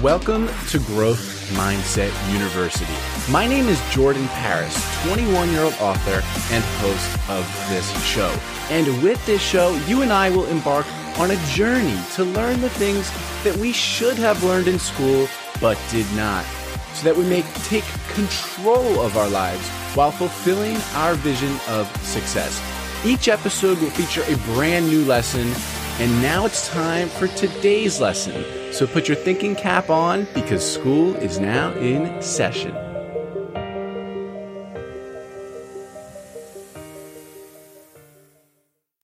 [0.05, 2.93] Welcome to Growth Mindset University
[3.31, 4.77] My name is Jordan Paris,
[5.07, 6.21] 21 year old author
[6.53, 8.31] and host of this show.
[8.69, 10.85] And with this show, you and I will embark
[11.17, 13.11] on a journey to learn the things
[13.43, 15.27] that we should have learned in school
[15.59, 16.45] but did not,
[16.93, 17.83] so that we may take
[18.13, 22.61] control of our lives while fulfilling our vision of success.
[23.03, 25.51] Each episode will feature a brand new lesson,
[25.99, 28.43] and now it's time for today's lesson.
[28.73, 32.84] So put your thinking cap on because school is now in session.